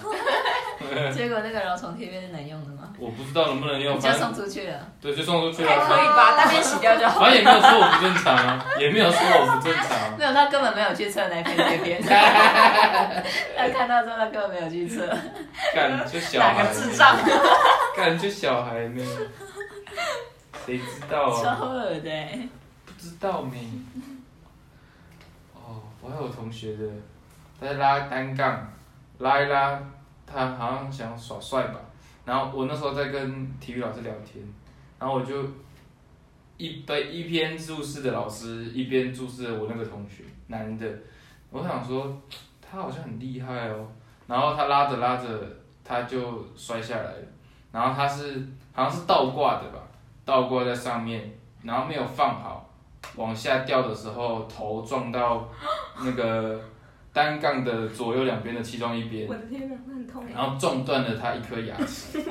[1.14, 2.88] 结果那个蛲虫贴片是能用的吗？
[2.98, 4.78] 我不知道能不能用，你就送出去了。
[5.00, 5.86] 对，就送出去了还了。
[5.86, 7.20] 可以吧，大便洗掉就好。
[7.20, 10.18] 反正也没有说我不正常啊，也没有说我不正常。
[10.18, 12.02] 没有，他根本没有去测那片贴片。
[12.02, 15.06] 他看到之后，他根本没有去测。
[15.74, 17.16] 干就小哪孩，个智障？
[17.96, 19.04] 干就小孩呢，
[20.66, 21.42] 谁知道啊？
[21.42, 22.48] 超恶的欸。
[22.86, 23.58] 不知道没。
[26.02, 26.86] 我还有同学的，
[27.58, 28.66] 他在拉单杠，
[29.18, 29.80] 拉一拉，
[30.26, 31.80] 他好像想耍帅吧。
[32.24, 34.42] 然后我那时候在跟体育老师聊天，
[34.98, 35.34] 然后我就
[36.56, 40.86] 一边一边注视着老师，一边注视着我那个同学，男的。
[41.50, 42.16] 我想说，
[42.60, 43.86] 他好像很厉害哦。
[44.26, 45.26] 然后他拉着拉着，
[45.82, 47.22] 他就摔下来了。
[47.72, 49.80] 然后他是好像是倒挂的吧，
[50.24, 51.30] 倒挂在上面，
[51.62, 52.69] 然后没有放好，
[53.16, 55.48] 往下掉的时候头撞到
[56.02, 56.60] 那个
[57.12, 62.22] 单杠的左右两边的其中一边我，的天哪，那很痛然后撞断了他一颗牙齿，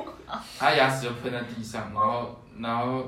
[0.58, 3.04] 他牙齿就喷在地上，然后然后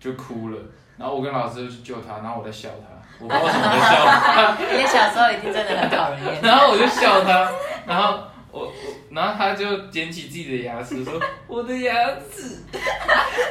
[0.00, 0.58] 就哭了，
[0.96, 4.56] 然后我跟老师就去救他，然后我在笑他，我不知道为什么在笑他。
[4.76, 6.42] 你小时候已经真的很讨人厌。
[6.42, 7.48] 然后我就笑他，
[7.86, 8.18] 然后
[8.50, 8.70] 我我，
[9.16, 11.92] 然后他就捡起自己的牙齿说：“我的牙
[12.30, 12.62] 齿，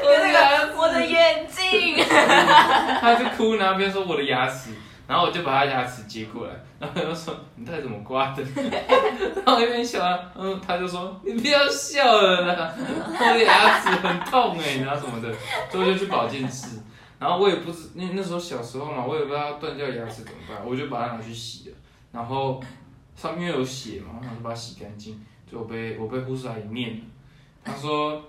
[0.06, 1.98] 我的牙齿。”我的眼睛。
[3.02, 4.70] 他就哭，然后边说我的牙齿，
[5.08, 8.44] 然后我就把他牙齿接过来，然后他就说你到底怎么刮的？
[9.36, 15.34] 然后我一边笑啊，嗯，他就说你不要笑了啦，我的牙齿很痛哎、然后什么的，
[15.72, 16.78] 所以我就去保健室，
[17.18, 21.76] 然后我也不知那那时候小时候嘛，我也不知道断掉牙齿怎么办，我就把它拿去洗了，
[22.12, 22.62] 然后
[23.16, 25.20] 上面有血嘛，然后就把它洗干净，
[25.56, 27.04] 就我被我被护士阿姨念了，
[27.64, 28.22] 她说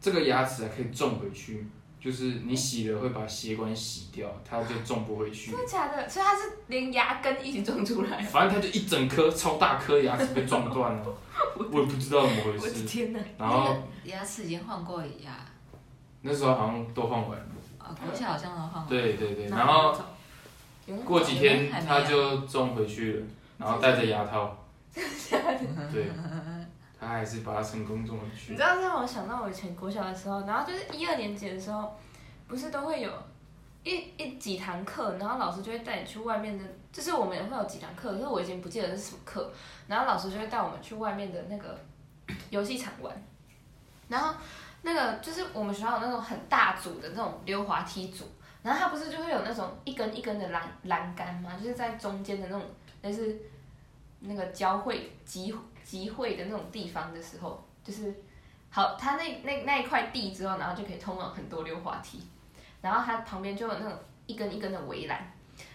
[0.00, 1.66] 这个牙齿还可以种回去。
[1.98, 5.58] 就是你洗了会把血管洗掉，它就种不回去真。
[5.60, 6.08] 的假的？
[6.08, 8.22] 所以它是连牙根一起种出来。
[8.22, 11.04] 反正它就一整颗超大颗牙齿被撞断了，
[11.58, 12.84] 我也不知道怎么回我的事。
[12.84, 13.18] 天哪！
[13.36, 13.74] 然后
[14.04, 15.32] 牙齿已经换过牙，
[16.20, 17.46] 那时候好像都换完了，
[17.78, 18.86] 啊，国小好像都换完。
[18.88, 19.46] 对对对。
[19.46, 19.96] 然后
[21.04, 23.26] 过几天还没它就种回去了，
[23.58, 24.56] 然后戴着牙套。
[24.94, 25.02] 对，
[27.06, 28.60] 他还是把它成功种回你知。
[28.60, 31.96] 道让我想到我以前国小的时候，然后就是一二年级的时候，
[32.48, 33.10] 不是都会有
[33.84, 39.52] 一一几堂课，然后老师就会带你去外面的，就是我们也会有几堂课，可是我已经不记得是什么课，
[39.86, 41.78] 然后老师就会带我们去外面的那个
[42.50, 43.14] 游戏场玩，
[44.08, 44.34] 然后
[44.82, 48.24] 那个就是我们学校有那种很大组的那种溜滑梯组，
[48.62, 52.62] 然后它不是就会有那种一根一根的栏栏杆嘛，就是在中间的那种
[53.02, 53.40] 那是
[54.20, 55.52] 那个交汇集
[55.86, 58.12] 集会的那种地方的时候，就是
[58.68, 62.20] 好，他那那那一块地之后，然后就可以通往很多溜滑梯，
[62.82, 65.32] 然后他旁边就有那种一根一根的围栏，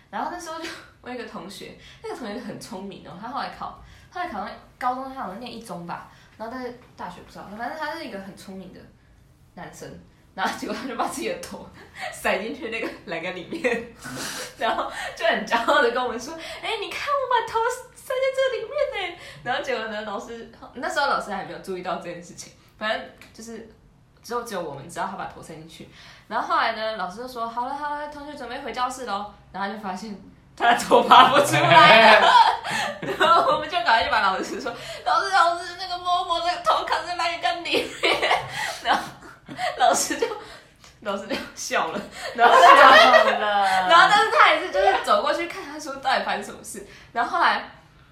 [0.09, 0.67] 然后那时候就
[0.99, 3.81] 我有一个同学，那个同学很聪明哦，他后来考，
[4.11, 8.79] 后来考上高中，他好像念一中吧，然后但是大学不知道，反正他是一个很聪明的
[9.55, 9.89] 男生。
[10.33, 11.67] 然后结果他就把自己的头
[12.13, 13.93] 塞进去那个栏杆里面，
[14.57, 16.33] 然后就很骄傲的跟我们说
[16.63, 17.59] ：“哎、你看我把头
[18.11, 18.71] 塞在这里面
[19.09, 23.69] 呢。”然后结果呢，老师那时候老师还没有注意到这件事情，反正就是
[24.21, 25.89] 只有只有我们知道他把头塞进去。
[26.27, 30.15] 然后后来呢，老师就说：“好了好了，同学准备回教室喽。”然后就发现
[30.55, 32.21] 他的头拔不出来，
[33.01, 34.71] 然后我们就赶快就把老师说
[35.05, 38.17] ：“老师老师，那个某某那个头卡在栏杆里面。”
[38.83, 39.01] 然后
[39.77, 40.27] 老师就
[41.01, 41.99] 老师就笑了，
[42.35, 43.31] 然后他就。
[43.39, 46.87] 了然后，但是他还是就是走过去看，他说到底发生什么事。
[47.11, 47.69] 然后后来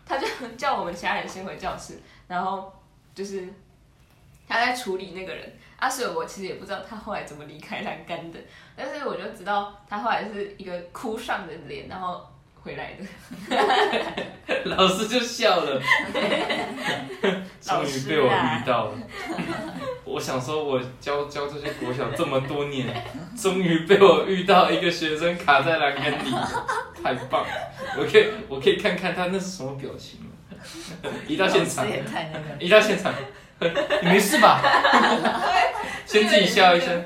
[0.09, 2.73] 他就 叫我们其他人先回教室，然后
[3.13, 3.47] 就是
[4.47, 5.53] 他在处理那个人。
[5.77, 8.39] 啊，所以我其实也不知道他后来怎么离开栏杆的，
[8.75, 12.27] 但是我就知道他后来是一个哭丧的脸，然后
[12.61, 13.05] 回来的。
[14.65, 15.81] 老师就笑了，
[17.61, 18.91] 终于被我遇到了。
[20.03, 22.87] 我想说，我教教这些国小这么多年，
[23.39, 26.31] 终于被我遇到一个学生卡在栏杆底，
[27.01, 27.49] 太棒了！
[27.97, 30.25] 我可以我可以看看他那是什么表情吗。
[31.27, 32.55] 一到现场老师，也太那个了。
[32.59, 33.13] 一到现场，
[34.01, 34.61] 你没事吧？
[36.05, 37.05] 先自己笑一声。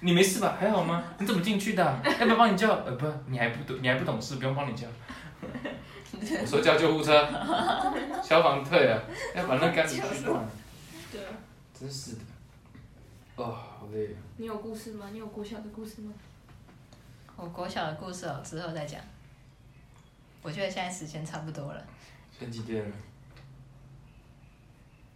[0.00, 0.56] 你没事吧？
[0.58, 1.02] 还好吗？
[1.18, 2.70] 你怎么进去的啊、 要不要帮你叫？
[2.84, 4.86] 呃，不，你还不懂，你还不懂事，不用帮你叫。
[6.40, 7.12] 我说叫救护车，
[8.22, 9.00] 消防队啊，
[9.34, 10.48] 要把那杆子锯断。
[11.12, 11.30] 对啊，
[11.78, 12.20] 真是的，
[13.36, 14.16] 哦，好累啊。
[14.36, 15.08] 你有故事吗？
[15.12, 16.12] 你有国小的故事吗？
[17.36, 19.00] 我国小的故事哦，之后再讲。
[20.42, 21.84] 我觉得现在时间差不多了。
[22.36, 22.96] 现在几点了？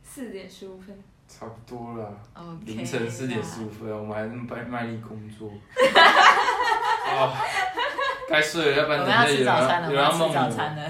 [0.05, 0.97] 四点十五分。
[1.33, 2.12] 差不多了。
[2.66, 5.49] 凌晨四点十五分，我们还那么卖卖力工作。
[7.09, 7.33] 哦，
[8.28, 10.89] 该睡了，要不然等下有人有人要梦我，早餐了，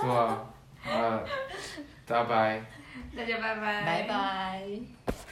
[0.00, 0.44] 是吧？
[0.84, 1.20] 啊，
[2.04, 2.62] 大家拜。
[3.16, 3.82] 大家拜拜。
[3.82, 5.15] 拜拜。